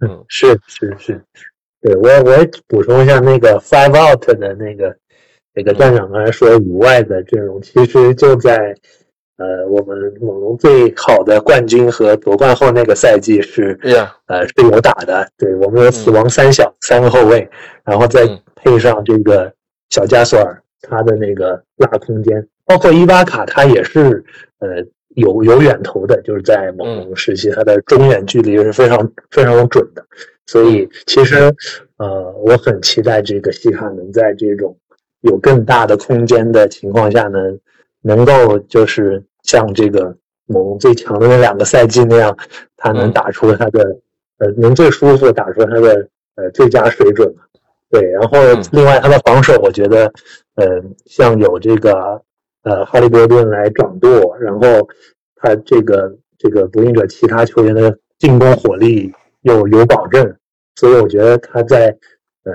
[0.00, 1.24] 嗯， 是是是，
[1.82, 2.36] 对我我
[2.66, 4.96] 补充一下那个 five out 的那个
[5.52, 8.74] 那个站长刚才说以外的阵容，其实就在
[9.36, 14.08] 呃我们猛龙最好的冠军和夺冠后那个赛季是 Yeah.
[14.26, 17.48] 呃是有打的，对我们有死亡三小、三个后卫，
[17.84, 19.52] 然后再配上这个
[19.90, 24.24] 小加索尔，他的那个拉空间，包括伊巴卡，他也是
[24.60, 24.68] 呃
[25.16, 30.04] 有有远投的，就是在猛龙时期，他的中远距离是非常非常准的。
[30.46, 31.54] 所以其实
[31.96, 34.76] 呃，我很期待这个西卡能在这种
[35.22, 37.38] 有更大的空间的情况下呢，
[38.06, 40.14] 能够就是像这个
[40.46, 42.36] 猛龙最强的那两个赛季那样，
[42.76, 43.82] 他能打出他的、
[44.38, 47.34] 呃能最舒服打出他的呃最佳水准。
[47.90, 48.38] 对，然后
[48.72, 50.12] 另外他的防守，我觉得，
[50.56, 50.66] 呃，
[51.06, 52.20] 像有这个
[52.64, 54.88] 呃哈利波顿来掌舵，然后
[55.36, 60.36] 他这个这个独行者其他球员的进攻火力又有保证，
[60.74, 61.96] 所以我觉得他在
[62.44, 62.52] 呃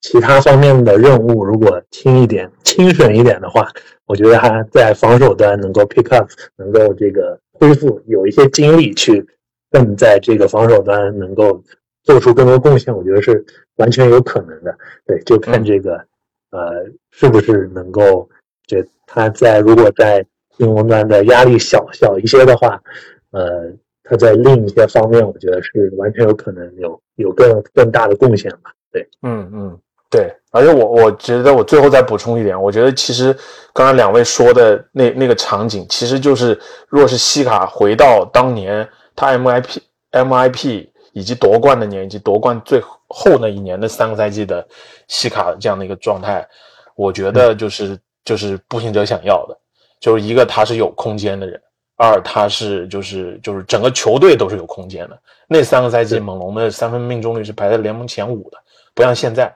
[0.00, 3.68] 其他方面的任务如果轻一点、轻省一点的话，
[4.06, 9.26] 我觉得他在防守端能够 pick up，能够这个恢复，有一些精力去
[9.70, 11.62] 更在这个防守端能够
[12.02, 13.44] 做出更多贡献，我觉得是。
[13.78, 14.76] 完全有可能的，
[15.06, 16.04] 对，就看这个，
[16.50, 18.28] 呃，是不是能够，
[18.66, 20.26] 这他在如果在
[20.56, 22.82] 进攻端的压力小小一些的话，
[23.30, 23.72] 呃，
[24.02, 29.78] 他在另一些方面，我觉得是完全有可能有有更更大的贡献吧，对，嗯嗯，
[30.10, 33.36] 对，而且我我觉得我最后再补充一点，我觉得其实
[33.74, 39.76] 刚才两位说的那那个场景，其实就是若是西卡回到当年他 MIP
[40.12, 44.66] MIP 以及夺冠的年，以及夺冠最后那一年的三个赛季的
[45.08, 46.48] 西卡这样的一个状态，
[46.96, 49.54] 我觉得就是就是步行者想要的，
[50.00, 51.60] 就是一个他是有空间的人，
[51.98, 55.18] 二他是就是就是整个球队都是有空间的。
[55.46, 58.56] 那三个赛季猛龙的三分命中率是排在联盟前五的，
[58.94, 59.54] 不像现在。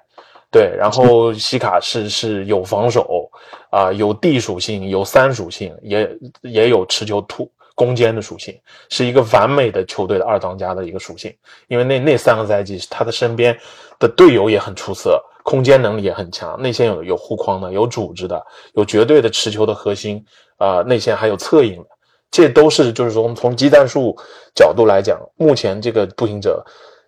[0.53, 3.31] 对，然后西卡是是有防守
[3.71, 8.55] 啊，有地属性，有三属性，也也有持球突攻坚的属性，
[8.91, 11.35] 是一个完美的球队的二当家的一个属性。
[11.69, 13.59] 因为那那三个赛季，他的身边
[13.99, 18.45] 的队友也很出色，空间能力也很强，内线有有护框的，有组织的，
[18.75, 20.23] 有绝对的持球的核心
[20.59, 21.89] 啊，内线还有策应的，
[22.31, 24.15] 这都是就是说从技战术
[24.55, 26.63] 角度来讲，目前这个步行者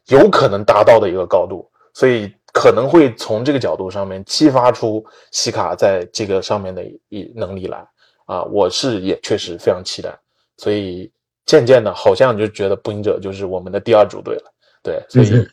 [0.07, 2.32] 有可能达到的一个高度，所以。
[2.55, 7.86] 可能会从这个角度上面激发出西卡在这个上面的一能力来。
[8.26, 10.18] 啊，我是也确实非常期待，
[10.57, 11.12] 所以
[11.44, 14.44] 渐渐的，好像就觉得步行者就是我们的第二主队了，
[14.82, 15.46] 对，所以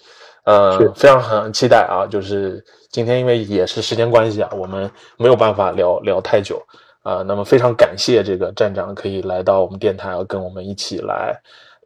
[0.45, 6.66] 呃，非常很期待啊，就是今天因为也是时间关系啊，我们没有办法聊聊太久。
[7.04, 11.38] 啊，那么非常感谢这个站长可以来到我们电台，跟我们一起来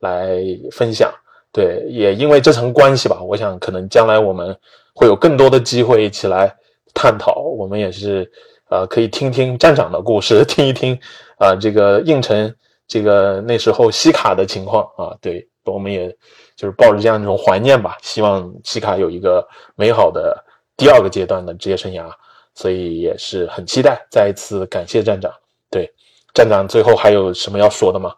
[0.02, 0.38] 来
[0.72, 1.12] 分享，
[1.52, 4.56] 对，也因为这层关系吧，我想可能将来我们。
[4.96, 6.56] 会有更多的机会一起来
[6.94, 8.32] 探讨，我们也是，
[8.70, 10.98] 呃，可以听听站长的故事， 听一听，
[11.38, 12.56] 啊，这个应城
[12.88, 16.08] 这个那时候西卡的情况啊，对，我们也
[16.56, 20.42] 就是抱着这样一种怀念吧，希望西卡有一个美好的
[20.78, 22.10] 第二个阶段的职业生涯，
[22.54, 24.08] 所以也是很期待。
[24.10, 25.30] 再一次感谢站长，
[25.70, 25.94] 对，
[26.34, 28.16] 站长最后还有什么要说的吗？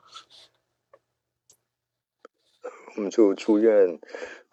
[2.95, 3.99] 我们就祝愿。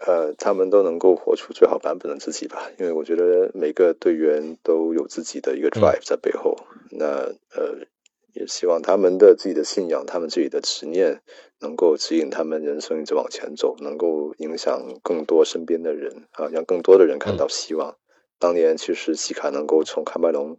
[0.07, 6.57] 呃，他们都能够活出最好版本的自己吧，因为我觉得每个队员都有自己的一个 drive 在背后。
[6.91, 7.07] 那
[7.57, 7.87] 呃，
[8.35, 11.23] 也希望他们的自己的信仰，他们自己的执念，
[11.61, 17.97] 能够指引他们人生一直往前走，能够影响更多身边的人啊，让更多的人看到希望。
[18.39, 20.59] 当年其实西卡能够从喀麦隆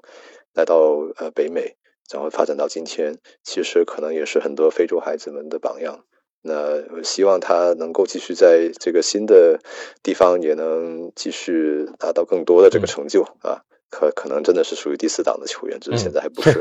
[0.53, 0.77] 来到
[1.17, 1.75] 呃北美，
[2.09, 6.03] 然后发展到今天，其实可能也是很多非洲孩子们的榜样。
[6.47, 9.59] 那希望他能够继续在这个新的
[10.03, 13.63] 地方，也能继续达到更多的这个成就啊！
[13.89, 16.51] 可可能真的是属于第四档的球员，只是现在还不是。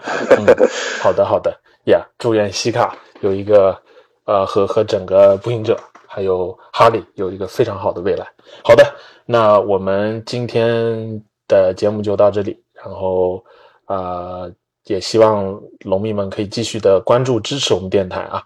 [1.02, 2.06] 好的，好的呀！
[2.18, 3.76] 祝愿西卡有一个
[4.24, 8.26] 呃和和整个步行者还有哈利有一个非常好的未来。
[8.64, 8.94] 好的，
[9.26, 13.44] 那我们今天的节目就到这里，然后
[13.84, 14.48] 啊，
[14.84, 18.42] 也希望龙迷们可以继续的关注支持我们电台啊。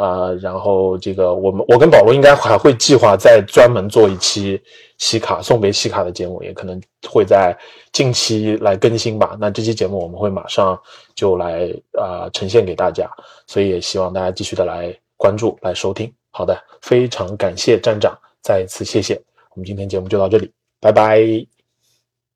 [0.00, 4.58] 啊，然后这个我们我跟保罗应该还会计划再专门做一期
[4.96, 7.54] 西卡送别西卡的节目，也可能会在
[7.92, 9.36] 近期来更新吧。
[9.38, 10.80] 那这期节目我们会马上
[11.14, 13.10] 就来啊呈现给大家，
[13.46, 16.10] 所以也希望大家继续的来关注、来收听。
[16.30, 19.20] 好的，非常感谢站长，再一次谢谢。
[19.50, 21.20] 我们今天节目就到这里，拜拜，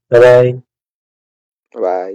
[0.08, 0.52] 拜拜，
[1.72, 2.14] 拜拜。